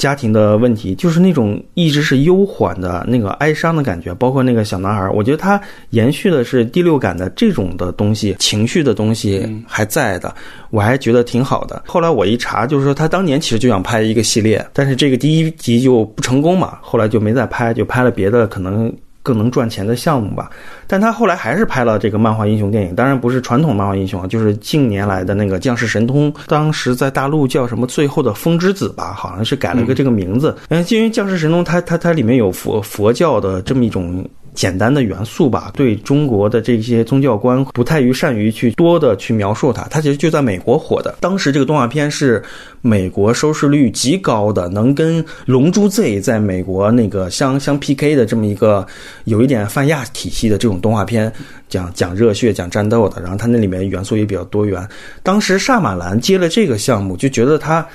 [0.00, 5.60] 家庭的问题，就是那种一直是悠缓的那个哀伤的感觉，包括那个小男孩，我觉得他
[5.90, 10.34] 延续的是第六感的这种的东西，情绪的东西还在的，
[10.70, 11.82] 我还觉得挺好的。
[11.86, 18.90] 后来我一查，就是说他当年其实就想拍一个系列，但是这个第一集就不成功嘛，后来就没再拍，就拍了别的可能。
[19.22, 20.50] 更能赚钱的项目吧，
[20.86, 30.56] 但他后来还是拍了这个漫画英雄电影，当然不是传统漫画英雄啊，就是近年来的那个降世神通，当时在大陆叫什么《最后的风之子》吧，好像是改了个这个名字。
[30.68, 34.26] 嗯，因为降世神通，它它它里面有佛佛教的这么一种。
[34.60, 39.84] 简单的元素吧，对中国的这些宗教观不太于善于去多的去描述它。
[39.84, 42.42] 它其实就在美国火的，当时这个动画片是
[42.82, 48.86] 美国收视率极高的，能跟《龙珠 Z》在美国那个相相 PK 的这么一个
[49.24, 51.32] 有一点泛亚体系的这种动画片，
[51.70, 53.22] 讲讲热血、讲战斗的。
[53.22, 54.86] 然后它那里面元素也比较多元。
[55.22, 57.86] 当时萨马兰接了这个项目，就觉得他。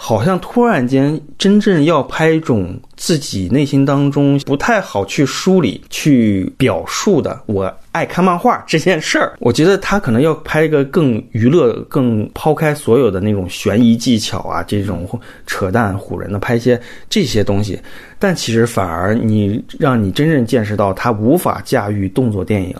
[0.00, 15.06] 好像突然间，真正要拍一种自己内心当中不太好去梳理、去表述的，我爱看漫画这件事儿，我觉得他可能要拍一个更娱乐、更抛开所有的那种悬疑技巧啊，这种
[15.46, 16.80] 扯淡唬人的，拍一些
[17.10, 17.78] 这些东西。
[18.20, 22.74] 但其实反而你让你真正见识到他无法驾驭动作电影。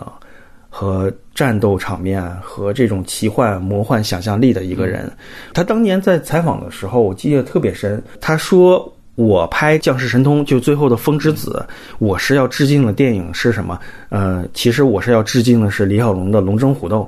[0.69, 5.11] 和战斗场面和这种奇幻魔幻想象力的一个人，
[5.53, 8.01] 他当年在采访的时候，我记得特别深。
[8.21, 11.65] 他说：“我拍《降世神通》就最后的风之子，
[11.97, 13.79] 我是要致敬的电影是什么？
[14.09, 17.01] 呃，其实我是要致敬的是李小龙的《龙争虎斗》。”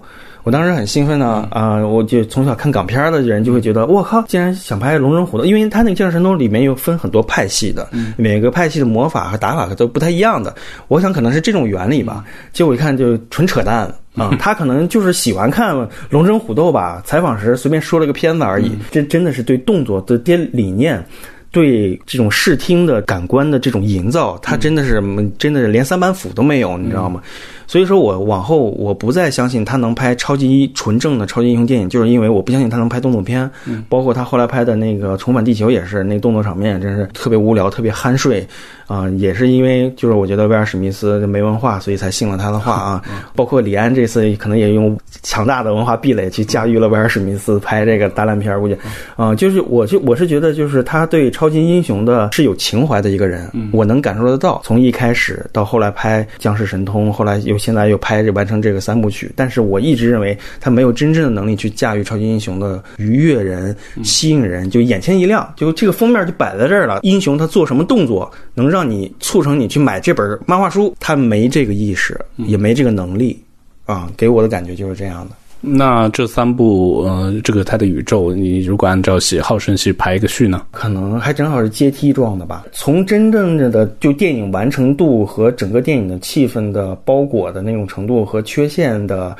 [0.44, 10.54] 我当时很兴奋呢，啊，我就从小看港片的人就会觉得，我靠，竟然想拍《龙争虎斗》，因为他那个《降世神通》里面又分很多派系的，每个派系的魔法和打法都不太一样的。
[10.88, 12.26] 我想可能是这种原理吧。
[12.52, 15.76] 结果一看就纯扯淡，啊、 他可能就是喜欢看
[16.10, 18.72] 《龙争虎斗》吧，采访时随便说了个片子而已。
[18.90, 21.04] 这真的是对动作的这理念。
[21.54, 25.04] 对这种视听的感官的这种营造，他真的是、
[25.38, 27.22] 真的是连三板斧都没有，你知道吗？
[27.72, 33.50] 所以说我往后我不再相信他能拍超级纯正的超级英雄电影，就是因为我不相信他能拍动作片。
[33.88, 38.46] 包括他后来拍的那个《重返地球》也是，那动作场面真是特别无聊，特别酣睡
[38.88, 43.02] 啊、也是因为就是我觉得威尔史密斯没文化，所以才信了他的话啊。
[43.34, 48.76] 包括李安这次可能也用强大的文化壁垒去驾驭了威尔史密斯拍这个大烂片儿，估计
[49.16, 54.60] 啊、就是我就我是觉得就是他对超级英雄的是有情怀的一个人，我能感受得到。
[54.62, 67.02] 从一开始到后来拍《僵尸神通》，后来又现在又拍这完成这个三部曲，但是我一直认为他没有真正的能力去驾驭超级英雄的愉悦人、吸引人，就眼前一亮，就这个封面就摆在这儿了。
[67.04, 73.40] 英雄他做什么动作能让你促成你去买这本漫画书，他没这个意识，也没这个能力
[73.86, 75.36] 啊，给我的感觉就是这样的。
[75.62, 80.64] 那这三部呃，这个它的宇宙，你如果按照喜好顺序排一个序呢？
[80.72, 82.66] 可能还正好是阶梯状的吧。
[82.72, 89.36] 从真正的就电影完成度和整个电影的气氛的包裹的那种程度和缺陷的，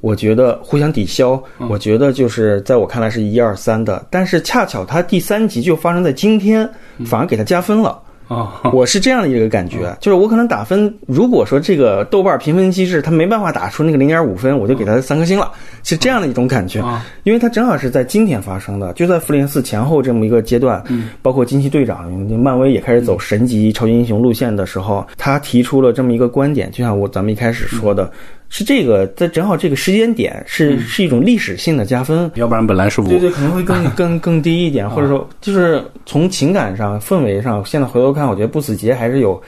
[0.00, 1.40] 我觉得互相抵消。
[1.68, 6.68] 我觉得就是在我看来是一二三的，但是恰巧它第三集就发生在今天，
[7.06, 7.96] 反而给它加分了。
[8.30, 15.50] 啊、 我是这样的一个感觉，就是我可能打分，如果说这个豆瓣评分机制它没办法打出那个零点五分，我就给它三颗星了，
[15.82, 16.80] 是这样的一种感觉，
[17.24, 20.80] 因为它正好是在今天发生的，就在复联四前后这么一个阶段，
[21.22, 28.08] 包括惊奇队长，漫威也开始走神级超级英雄路线的时候，他提出了这么一个观点，就像我咱们一开始说的。
[28.52, 33.06] 是这个，在正好这个时间点是、是一种历史性的加分，要不然本来是五。
[33.08, 39.40] 对对，可能会更 更更低一点，或者说就是从情感上、氛围上，现在回头看，我觉得不死劫还是有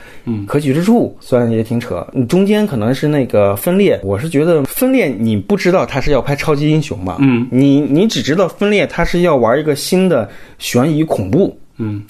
[0.47, 2.07] 可取之处，虽然也挺扯。
[2.13, 12.03] 你中间可能是那个分裂，我是觉得分裂你不知道他是要拍超级英雄嘛，嗯，你你只知道分裂他是要玩一个新的悬疑恐怖，嗯。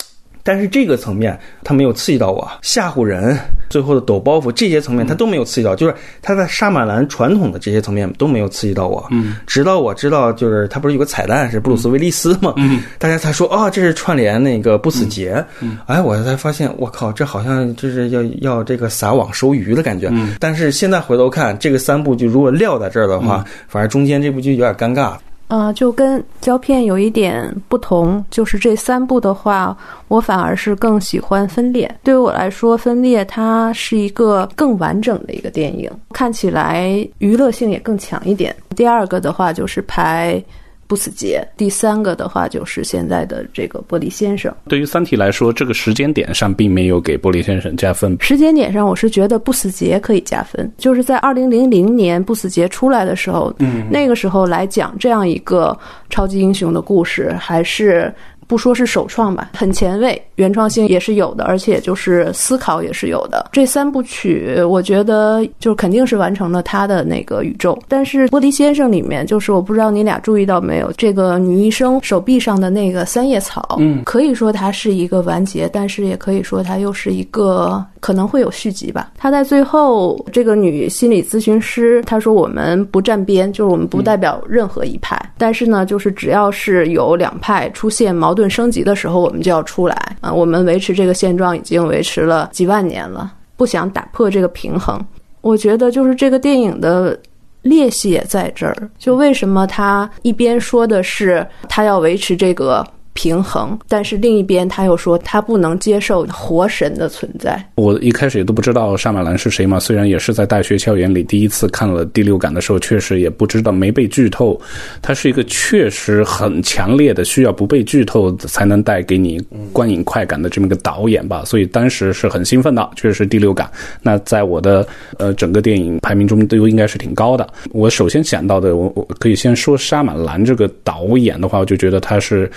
[0.43, 3.39] 但是这个层面他没有刺激到我，吓唬人，
[3.71, 9.07] 最后的抖包袱这些层面他都没有刺激到，就是他在杀马兰传统的这些层面都没有刺激到我。
[9.11, 15.45] 嗯，直到我知道，就是他不是有个彩蛋是布鲁斯威利斯吗，嗯，大家才说啊、这是串联那个不死劫。
[15.61, 20.09] 嗯，哎，我才发现，我靠，这好像就是要要这个撒网收鱼的感觉。
[20.11, 25.15] 嗯，但是现在回头看，这个三部剧如果撂在这儿的话，反而中间这部剧有点尴尬。
[25.53, 29.77] 啊、就跟胶片有一点不同，就是这三部的话，
[30.09, 31.95] 我反而是更喜欢分裂。
[32.03, 38.57] 对于我来说，分裂它是一个更完整的一个电影，看起来娱乐性也更强一点。
[38.75, 40.43] 第二个的话就是排。
[40.93, 44.55] 不死劫，第三个的话就是现在的这个玻璃先生。
[44.69, 48.15] 对于《三体》来说，这个时间点上并没有给玻璃先生加分。
[48.21, 55.75] 时间点上，我是觉得不死劫可以加分，就是在二零零零年不死劫出来的时候，嗯，那个时候来讲这样一个
[56.11, 58.15] 超级英雄的故事，还是。
[58.53, 63.49] 不说是首创吧，很前卫，原创性也是有的，而且就是思考也是有的。
[63.51, 67.79] 这三部曲，我觉得就肯定是完成了他的那个宇宙。
[67.89, 79.13] 但是《玻璃先生》里面，就是我不知道你俩注意到没有，这个女医生手臂上的那个三叶草，嗯，可以说它是一个完结，但是也可以说它又是一个可能会有续集吧。
[79.17, 90.31] 她在最后，这个女心理咨询师她说：“我们不站边，就是我们不代表任何一派，但是呢，就是只要是有两派出现矛盾。”升级的时候，我们就要出来啊！
[90.31, 95.01] 我们维持这个现状已经维持了几万年了，不想打破这个平衡。
[95.41, 97.19] 我觉得就是这个电影的
[97.63, 98.77] 裂隙也在这儿。
[98.99, 107.63] 就为什么他一边说的是他要维持这个平衡，但是另一边他又说他不能接受活神的存在。
[107.75, 114.61] 我一开始也都不知道沙马兰是谁嘛，虽然也是在大学校园里第一次看了第六感的时候，确实也不知道没被剧透。
[115.01, 119.39] 它是一个确实很强烈的需要不被剧透才能带给你
[119.73, 123.71] 观影快感的这么一个导演吧，所以当时是很兴奋的，确实是第六感。
[124.01, 124.87] 那在我的
[125.19, 127.47] 呃整个电影排名中都应该是挺高的。
[127.73, 132.51] 我首先想到的，我我可以先说沙马兰这个导演的话，我就觉得他是。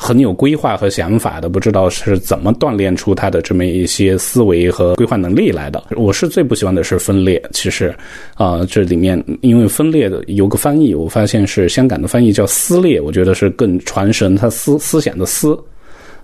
[0.00, 5.82] 很有规划和想法的，不知道是怎么锻炼出他的这么一些思维和规划能力来的。
[5.96, 7.92] 我是最不喜欢的是分裂，其实
[8.34, 15.58] 啊、这里面因为分裂的有个翻译，我发现是香港的翻译叫撕裂，我觉得是更传神，他思思想的思。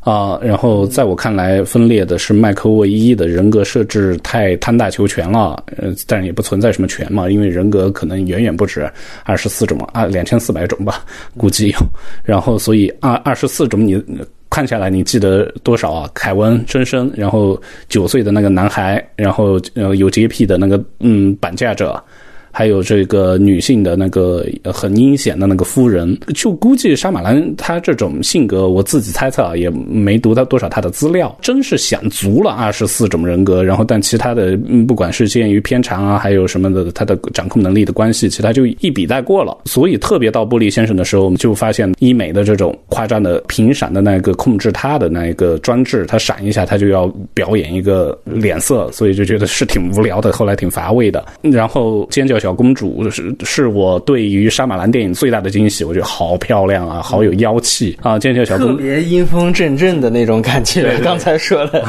[0.04, 8.86] 啊、然后在我看来，分裂的是麦克沃伊的人格设置太贪大求全了，呃，但也不存在什么全嘛，因为人格可能远远不止
[9.24, 11.02] 二十四种啊，两千四百种吧，
[11.38, 11.78] 估计有。
[12.22, 13.98] 然后，所以二二十四种你
[14.50, 16.10] 看下来，你记得多少啊？
[16.12, 22.02] 凯文、真身，然后九岁的那个男孩，然后呃有洁癖的那个嗯绑架者。
[22.54, 26.16] 还有这个女性的那个很阴险的那个夫人。
[26.34, 33.62] 就估计沙马兰他这种性格，我自己猜测啊，也没读到多少他的资料，真是想足了二十四种人格。
[33.62, 39.58] 然后，但其他的不管是鉴于偏长啊，还有什么的，他的掌控能力的关系，其他就一笔带过了。
[39.64, 51.24] 所以，特别到玻利先生的时候，我们就发现医美的这种夸张的频闪的那个控制他的那一个装置，他闪一下，他就要表演一个脸色，所以就觉得是挺无聊的，后来挺乏味的。
[51.42, 58.18] 然后，尖叫小公主是是我对于沙马兰电影最大的惊喜，我觉得好漂亮啊，好有妖气啊！
[58.18, 61.82] 尖叫小公主特别阴风阵阵的那种感觉，刚才说的，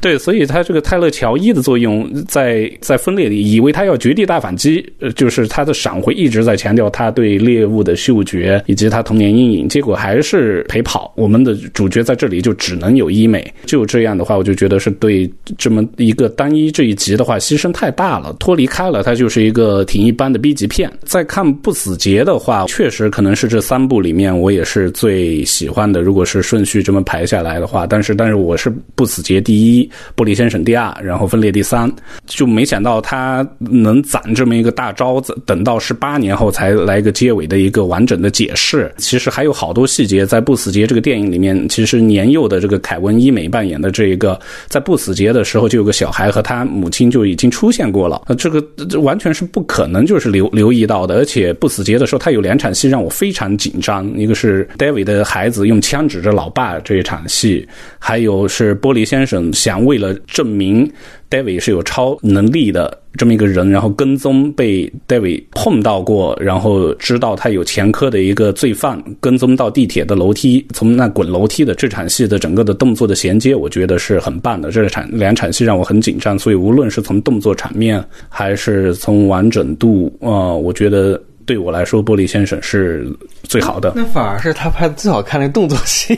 [0.00, 4.84] 对，所以他这个泰勒乔伊的作用在在分裂里，以为他要绝地大反击，
[5.16, 11.12] 就是他的闪回一直在强调他对猎物的嗅觉以及他童年阴影，结果还是陪跑。
[11.16, 20.90] 我们的主角在这里就只能有医美，就这样的话，我就觉得是对这么一个单一这一集的话牺牲太大了，脱离开了，他就是一个挺一般的 B 级片。
[21.04, 26.00] 再看不死劫的话，确实可能是这三部里面我也是最喜欢的。
[26.02, 31.90] 如果是顺序这么排下来的话，但是但是我是不死劫第一，玻璃先生第二，然后分裂第三，
[32.26, 38.92] 就没想到他能攒这么一个大招子，等到十八年后才来一个结尾的一个完整的解释。
[38.98, 44.38] 其实还有好多细节在不死劫这个电影里面，其实年幼的这个凯文伊美扮演的这一个，
[44.68, 51.14] 在不死劫的时候就有个小孩和他母亲就已经出现过了，这个这完全是不可能就是留留意到的。
[51.14, 57.66] 而且不死节的时候，他有两场戏让我非常紧张，一个是 David 的孩子用枪指着老爸这一场戏，
[57.98, 60.90] 还有是玻璃先生想为了证明。
[61.30, 74.70] David 是有超能力的这么一个人，然后跟踪被 David 碰到过，然后知道他有前科的一个罪犯，跟踪到地铁的楼梯，从那滚楼梯的这场戏的整个的动作的衔接，我觉得是很棒的。
[74.70, 81.20] 这场两场戏让我很紧张，所以无论是从动作场面还是从完整度，啊，我觉得。
[81.48, 83.10] 对我来说，玻璃先生是
[83.44, 83.94] 最好的。
[83.96, 86.14] 那反而是他拍的最好看的动作戏，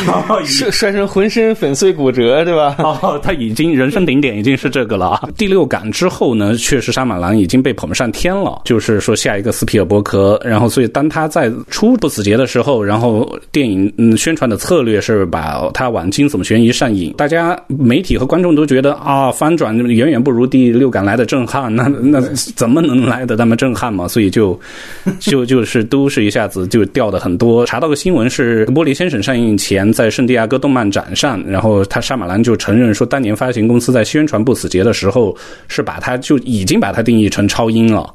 [0.44, 2.76] 摔摔成浑身粉碎骨折，对吧？
[2.84, 5.26] 哦，他已经人生顶点已经是这个了。
[5.38, 10.38] 第六感之后呢，确实沙马兰已经被捧上天了，就是说下一个斯皮尔伯格。
[10.44, 22.20] 然后，所以当他在出不死劫的时候，然后电影嗯宣传的策略是把他往惊悚悬疑上引，大家媒体和观众都觉得啊翻转远远不如第六感来的震撼，那那
[22.54, 24.06] 怎么能来的那么震撼嘛？
[24.06, 24.60] 所以就。
[25.20, 27.64] 就就是都是一下子就掉的很多。
[27.66, 35.36] 查到个新闻是《玻璃先生》上映前在圣地亚哥动漫展上，然后他沙马兰就承认说，当年发行公司在宣传不死节的时候，
[35.68, 38.12] 是把它就已经把它定义成超英了。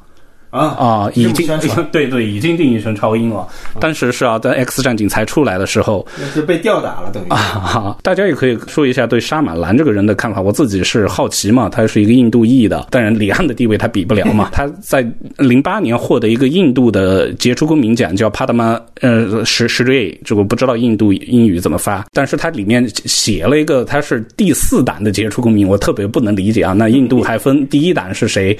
[0.50, 1.10] 啊啊！
[1.14, 1.46] 已经
[1.92, 3.46] 对对，已经定义成超英了。
[3.78, 7.96] 当时是啊，在 X 战警才出来的时候，是被吊打了，等于啊。
[8.02, 10.40] 大家也可以说一下对沙马兰这个人的看法。
[10.40, 14.50] 我自己是好奇嘛，他是一个印度裔的，当然李安的地位他比不了嘛。
[14.52, 15.06] 他在
[15.38, 26.72] 零八年获得一个印度的杰出公民奖，叫帕德玛呃什什瑞，这个不知道印度英语怎么发，但是他里面写了一个他是第四档的杰出公民，我特别不能理解啊。
[26.72, 28.58] 那印度还分第一档是谁？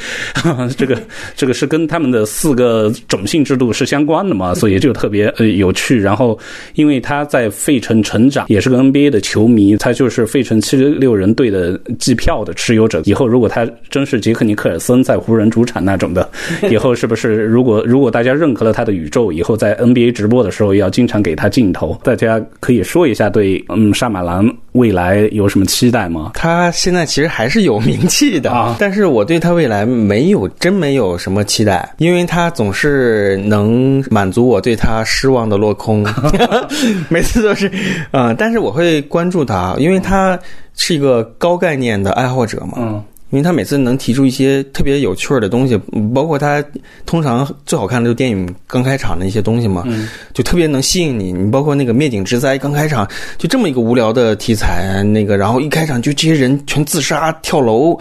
[0.78, 0.97] 这个
[1.34, 1.79] 这个是跟。
[1.80, 5.98] 跟他们的四个种姓制度是相关的嘛，所以就特别呃有趣。
[5.98, 6.38] 然后，
[6.74, 13.00] 因为他在费城成长，也是个 NBA 的球迷，他就是费城七六人队的季票的持有者。
[13.06, 16.28] 以后如果他真是杰克尼克尔森在湖人主场那种的，
[16.70, 21.98] 以后是不是如果如果大家认可了他的宇宙，以后在 NBA 直播的时候要经常给他镜头？
[22.04, 26.30] 大家可以说一下对嗯沙马兰未来有什么期待吗？
[26.34, 31.92] 他现在其实还是有名气的啊，但是我对他未来没有真没有什么期待。
[31.98, 36.06] 因为他总是能满足我对他失望的落空，
[37.10, 37.70] 每次都是，
[38.12, 40.38] 嗯，但是我会关注他，因为他
[40.76, 45.76] 是一个高概念的爱好者嘛，嗯，因为他每次能提出一些特别有趣儿的东西，
[46.12, 46.62] 包括他
[47.06, 53.08] 通常最好看的就电影刚开场的一些东西嘛，嗯，就特别能吸引你，你包括那个灭顶之灾刚开场
[53.38, 57.98] 就这么一个无聊的题材，那个然后一开场就这些人全自杀跳楼。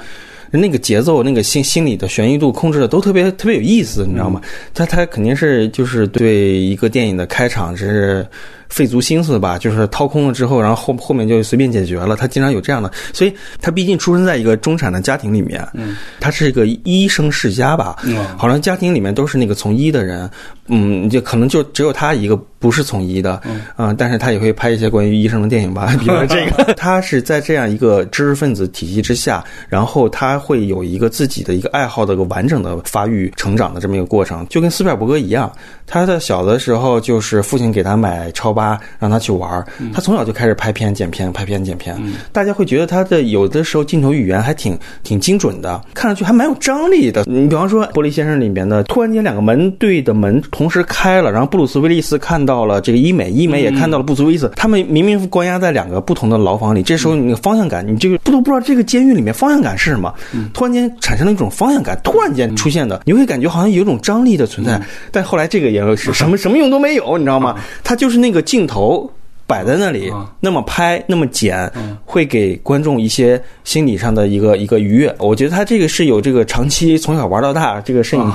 [0.52, 4.42] 那个节奏，那个心心理的悬疑度控制的都特别特别有意思，你知道吗？
[4.74, 8.26] 他他肯定是就是对一个电影的开场是。
[8.70, 12.16] 费足心思吧，就是掏空了之后，然后后后面就随便解决了。
[12.16, 20.30] 他经常有这样的，所以他毕竟出生在一个中产的家庭里面，嗯，他是一个医生世家吧，嗯，好像家庭里面都是那个从医的人，
[20.68, 23.42] 嗯，就可能就只有他一个不是从医的，
[23.78, 35.52] 嗯，但是他也会拍一些关于医生的电影吧， 比如这个， 他是在这样一个知识分子体系之下，然后他会有一个自己的一个爱好的一个完整的发育成长的这么一个过程，就跟斯皮尔伯格一样，
[35.88, 38.50] 他在小的时候就是父亲给他买超。
[38.54, 39.66] 八，让他去玩儿。
[39.94, 41.96] 他从小就开始拍片、剪片、拍片、剪片。
[42.32, 47.24] 大家会觉得他的有的时候镜头语言还挺挺精准的，看上去还蛮有张力的。
[47.28, 60.12] 你比方说《玻璃先生》里面的，突然间两个门对的门同时开了，然后布鲁斯威利斯看到了这个医美，医美也看到了布鲁斯威利斯，他们明明关押在两个不同的牢房里，这时候你方向感，你这个不都不知道这个监狱里面方向感是什么，
[60.52, 64.82] 突然间产生了一种方向感，突然间出现的，你会感觉好像有一种张力的存在。
[65.12, 67.56] 但后来这个也是 什么什么用都没有，你知道吗？
[67.84, 69.08] 它就是那个镜头
[69.46, 71.72] 摆在那里，那么拍，那么剪，
[72.04, 75.16] 会给观众一些心理上的一个一个愉悦。
[75.20, 78.34] 我觉得他这个是有这个长期从小玩到大，这个摄影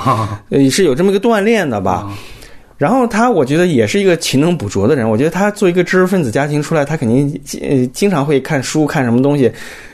[0.49, 2.09] 呃是有这么一个锻炼的吧。
[2.77, 5.09] 然后他，我觉得也是一个勤能补拙的人。
[5.09, 9.49] 我觉得他做一个知识分子家庭出来，他肯定经经常会看书，看什么东西，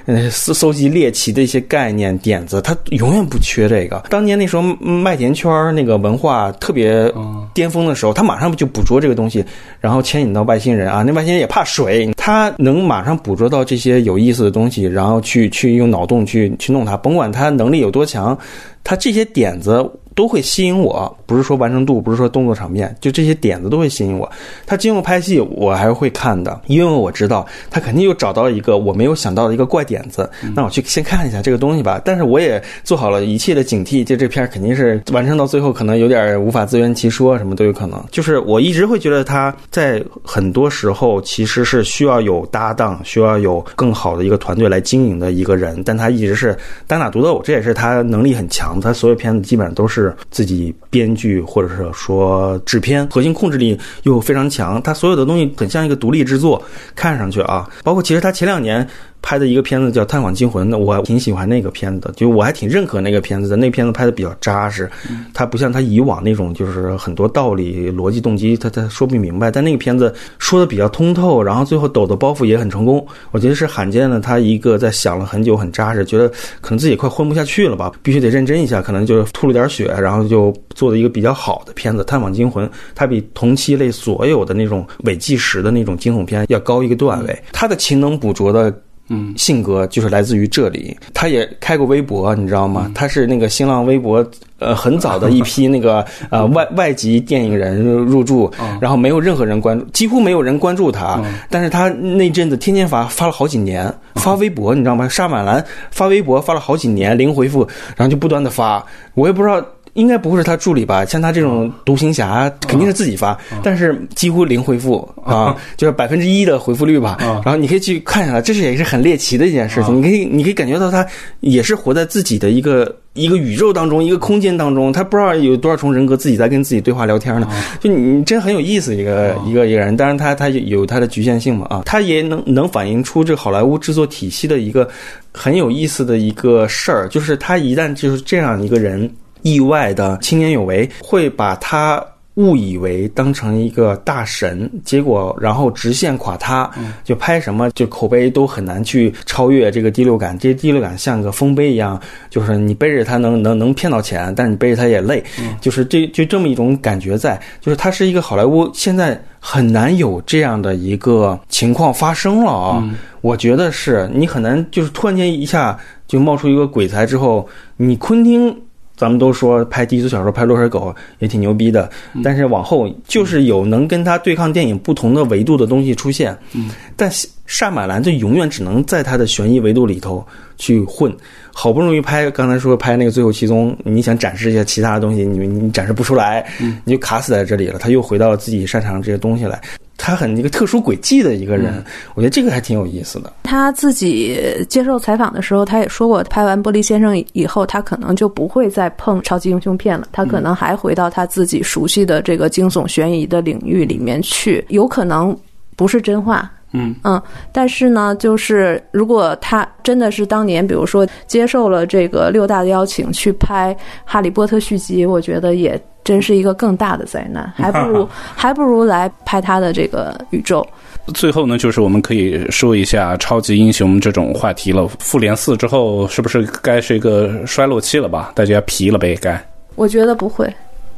[0.08, 4.04] 嗯搜搜集猎奇的一些概念点子，他永远不缺这个。
[4.10, 7.08] 当年那时候麦田圈那个文化特别
[7.54, 9.46] 巅峰的时候，他马上就捕捉这个东西，
[9.80, 18.36] 然后牵引到外星人啊，那外星人也怕水，他能马上捕捉到这些有意思的东西，然后去去用脑洞去去弄它，甭管他能力有多强，
[18.84, 19.88] 他这些点子。
[20.14, 24.30] 都会吸引我，不是说完成度，不是说动作场面，就这些点子都会吸引我。
[24.66, 30.30] 他今后拍戏，我还是会看的，因为我知道他肯定又找到了一个我没有想到的一个怪点子。
[30.54, 32.02] 那我去先看一下这个东西吧。
[32.04, 38.04] 但是我也做好了一切的警惕，就这片肯定是完成到最后，可能有点无法自圆其说，什么都有可能。
[38.12, 48.78] 就是我一直会觉得他在很多时候其实是需要有搭档，需要有更好的一个团队来经营的一个人，但他一直是单打独斗，这也是他能力很强。
[48.82, 50.01] 他所有片子基本上都是。
[50.02, 54.82] 是自己编剧，或者是说制片，核心控制力又非常强。
[54.82, 56.62] 他所有的东西很像一个独立制作，
[56.96, 58.88] 看上去啊，包括其实他前两年。
[59.22, 63.56] 拍的一个片子叫《探访惊魂》，那我挺喜欢那个片子的，就我还挺认可那个片子的。
[63.56, 64.90] 那片子拍的比较扎实，
[65.34, 69.52] 它不像他以往那种就是很多道理、逻辑、动机，他他说不明白。
[69.52, 74.20] 但那个片子说的比较通透，然后最后抖的包袱也很成功，我觉得是罕见的。
[74.20, 76.28] 他一个在想了很久、很扎实，觉得
[76.60, 82.66] 可能自己快混不下去了吧，必须得认真一下，可能就吐了点血，然后就做的一个比较好的片子《探访惊魂》。
[82.96, 87.44] 它比同期类所有的那种伪纪实的那种惊悚片要高一个段位。
[87.52, 88.74] 他的勤能补拙的。
[89.14, 90.98] 嗯，性格就是来自于这里。
[91.14, 92.90] 他也开过微博，你知道吗？
[92.96, 94.26] 他是那个新浪微博，
[94.58, 98.50] 呃，很早的一批那个 呃外外籍电影人入驻，
[98.80, 101.22] 然后没有任何人关注，几乎没有人关注他。
[101.50, 105.10] 但是他那阵子天天发，发了好几年，发微博，你知道吗？
[105.10, 108.82] 沙马兰发微博发了好几年，零回复，然后就不断的发，
[109.16, 109.62] 我也不知道。
[109.94, 111.04] 应该不会是他助理吧？
[111.06, 117.18] 像他这种独行侠，肯定是自己发，但是几乎零回复 啊，就是百分之一的回复率吧。
[117.20, 119.98] 然后你可以去看一下，这是也是很猎奇的一件事情。
[119.98, 121.06] 你可以，你可以感觉到他
[121.42, 124.94] 也是活在自己的一个一个宇宙当中，一个空间当中。
[124.94, 127.48] 他不知道有多少重人格，自己在跟自己对话聊天呢。
[127.80, 129.98] 就你真很有意思，一个一个一个人。
[129.98, 134.88] 当然，他他有他的局限性嘛啊，他也能能反映出这好莱坞制作体系的一个
[135.34, 139.10] 很有意思的一个事儿，就是他一旦就是这样一个人。
[139.42, 142.04] 意外的青年有为，会把他
[142.36, 146.72] 误以为当成一个大神，结果然后直线垮塌，
[147.04, 150.40] 就拍什么就口碑都很难去超越这个第六感。
[150.40, 155.22] 这第六感像个丰碑一样，就是你背着它能能能骗到钱，但是你背着它也累，
[155.60, 162.90] 就是这就这么一种感觉在，就是它是一个好莱坞现在很难有这样的一个情况发生了啊！
[163.20, 165.78] 我觉得是你很难，就是突然间一下
[166.08, 168.56] 就冒出一个鬼才之后，你昆汀。
[169.02, 171.90] 咱们都说拍低俗小说、拍落水狗也挺牛逼的，
[172.24, 176.38] 但是往后就是有能跟他对抗电影不同的维度的东西出现。
[176.54, 177.10] 嗯，但
[177.48, 180.24] 萨马兰就永远只能在他的悬疑维度里头
[180.56, 181.12] 去混。
[181.52, 186.46] 好不容易拍，刚才说拍那个《最后七宗》，你想展示一下其他的东西，你你展示不出来，
[186.86, 187.80] 你就卡死在这里了。
[187.80, 189.60] 他又回到了自己擅长这些东西来。
[190.04, 191.86] 他很一个特殊轨迹的一个人，
[192.16, 193.32] 我觉得这个还挺有意思的。
[193.44, 194.36] 他自己
[194.68, 204.66] 接受采访的时候，他也说过，拍完《玻璃先生》以后，他可能就不会再碰超级英雄片了，他可能还回到他自己熟悉的这个惊悚悬疑的领域里面去。
[204.70, 205.38] 有可能
[205.76, 213.74] 不是真话，嗯嗯，但是呢，就是如果他真的是当年，比如说接受了这个六大的邀请去拍
[214.06, 215.80] 《哈利波特》续集，我觉得也。
[216.04, 220.66] 真是一个更大的灾难， 还不如还不如来拍他的这个宇宙。
[221.14, 224.88] 最后呢，就是我们可以说一下超级英雄这种话题了。
[224.98, 228.32] 复联四之后，是不是该是一个衰落期了吧？
[228.34, 229.16] 大家疲了呗？
[229.22, 229.40] 该？
[229.76, 230.52] 我觉得不会，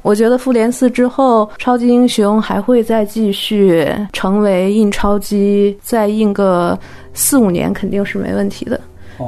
[0.04, 6.78] 我觉得复联四之后，超级英雄还会再继续成为印钞机，再印个
[7.14, 8.80] 四五年肯定是没问题的。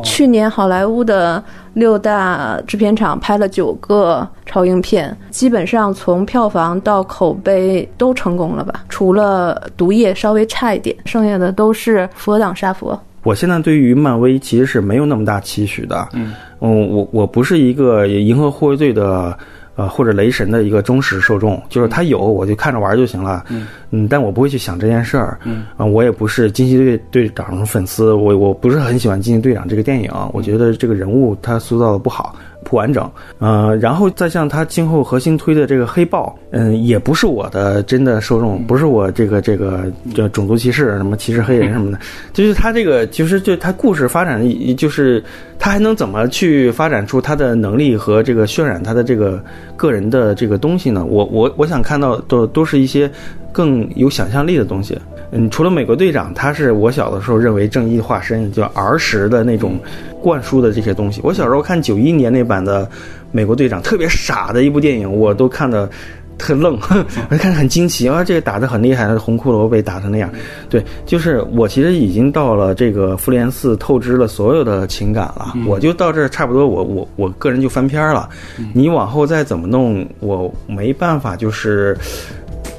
[0.04, 1.42] 去年好莱坞的
[1.74, 8.84] 六大制片厂拍了九个超英片，基本上从票房到口碑都成功了吧？
[8.90, 13.00] 除了《毒液》稍微差一点，剩下的都是佛挡杀佛。
[13.24, 16.10] 我现在对于漫威其实是没有那么大期许的。
[16.14, 19.38] 嗯，嗯，我我不是一个银河护卫队的。
[19.76, 23.44] 呃，或者雷神的一个忠实受众，就是他有我就看着玩就行了，
[23.92, 32.36] 嗯，但我不会去想这件事儿，嗯，啊，我也不是惊奇队队长的粉丝，我我不是很喜欢惊奇队长这个电影，我觉得这个人物他塑造的不好。
[32.66, 39.86] 不完整，呃，然后再像他今后核心推的这个黑豹，嗯，也不是我的真的受众，不是我这个这个
[40.16, 42.00] 叫种族歧视，什么歧视黑人什么的，
[42.34, 44.42] 就是他这个，其实就他故事发展，
[44.76, 45.24] 就是
[45.60, 49.42] 他还能怎么去发展出他的能力和这个渲染他的这个
[49.78, 51.06] 个人的这个东西呢？
[51.06, 53.10] 我我我想看到的都是一些
[53.52, 54.98] 更有想象力的东西。
[55.38, 59.78] 嗯，除了美国队长，他是我小的时候认为正义化身，就儿时的那种
[60.22, 61.20] 灌输的这些东西。
[61.24, 62.90] 我小时候看九一年那版的
[63.32, 65.90] 美国队长，特别傻的一部电影，我都看的
[66.38, 66.80] 特愣，
[67.30, 70.30] 我看着很惊奇啊，这个打的很厉害，红骷髅被打成那样。
[70.70, 78.30] 对，就是我其实已经到了这个复联四透支了所有的情感了，我就到这差不多，我我我个人就翻篇了。
[78.74, 81.98] 你往后再怎么弄，我没办法，就是。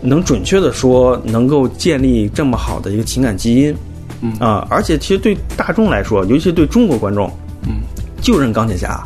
[0.01, 3.75] 能准确的说，能够建立这么好的一个情感基因，
[4.21, 4.33] 嗯。
[4.39, 7.31] 啊，而且其实对大众来说，尤其对中国观众，
[7.67, 7.83] 嗯，
[8.21, 9.03] 就认钢铁侠，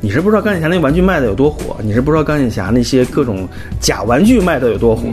[0.00, 3.46] 你是不知道钢铁侠那玩具卖的有多火，你是不知道钢铁侠那些各种
[3.80, 5.04] 假玩具卖的有多火。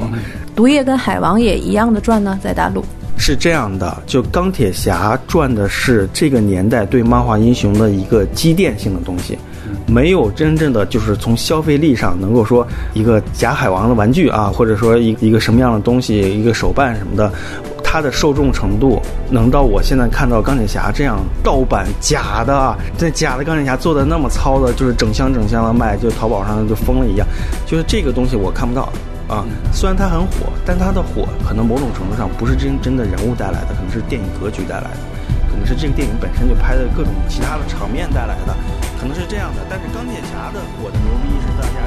[0.56, 2.84] 毒液跟海王也一样的赚呢，在大陆。
[3.20, 9.38] 是这样的，就钢铁侠赚的是这个年代对漫画英雄的一个积淀性的东西。
[9.88, 17.32] 没有真正的就是从消费力上能够说一个假海王的玩具啊，或者说一一个什么样的东西，一个手办什么的，
[17.84, 27.28] 它的受众程度能到我现在看到钢铁侠这样盗版假的，这假的钢铁侠做的那么糙的，就是整箱整箱的卖，就淘宝上就疯了一样，
[27.66, 28.92] 就是这个东西我看不到
[29.28, 29.46] 啊。
[29.72, 34.98] 虽然它很火，但它的火可能某种程度上不是真真的人物带来的，可能是电影格局带来的，
[35.58, 38.56] 可能是这个电影本身就拍的各种其他的场面带来的。
[39.00, 41.87] 可能是这样的，但是钢铁侠的我的牛逼是大家。